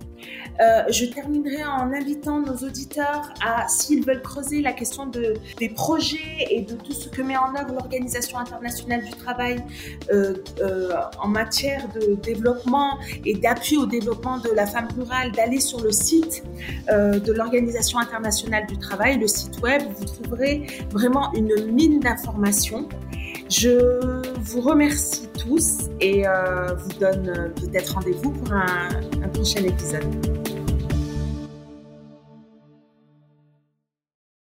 Euh, 0.59 0.83
je 0.89 1.05
terminerai 1.05 1.63
en 1.63 1.93
invitant 1.93 2.39
nos 2.39 2.55
auditeurs 2.55 3.33
à, 3.45 3.67
s'ils 3.67 4.03
veulent 4.03 4.21
creuser 4.21 4.61
la 4.61 4.73
question 4.73 5.05
de, 5.05 5.35
des 5.59 5.69
projets 5.69 6.47
et 6.49 6.61
de 6.61 6.73
tout 6.73 6.93
ce 6.93 7.09
que 7.09 7.21
met 7.21 7.37
en 7.37 7.55
œuvre 7.55 7.73
l'Organisation 7.73 8.39
internationale 8.39 9.03
du 9.03 9.11
travail 9.11 9.63
euh, 10.11 10.35
euh, 10.61 10.89
en 11.21 11.27
matière 11.27 11.87
de 11.89 12.15
développement 12.15 12.97
et 13.25 13.35
d'appui 13.35 13.77
au 13.77 13.85
développement 13.85 14.39
de 14.39 14.49
la 14.49 14.65
femme 14.65 14.87
rurale, 14.97 15.31
d'aller 15.31 15.59
sur 15.59 15.81
le 15.81 15.91
site 15.91 16.43
euh, 16.89 17.19
de 17.19 17.31
l'Organisation 17.33 17.99
du 18.67 18.77
travail, 18.77 19.19
le 19.19 19.27
site 19.27 19.61
web. 19.61 19.81
Vous 19.97 20.05
trouverez 20.05 20.67
vraiment 20.91 21.33
une 21.33 21.71
mine 21.71 21.99
d'informations. 21.99 22.87
Je 23.49 24.21
vous 24.39 24.61
remercie 24.61 25.29
tous 25.39 25.89
et 26.01 26.27
euh, 26.27 26.73
vous 26.75 26.99
donne 26.99 27.53
peut-être 27.55 27.93
rendez-vous 27.93 28.31
pour 28.31 28.53
un 28.53 29.27
prochain 29.29 29.63
épisode. 29.63 30.36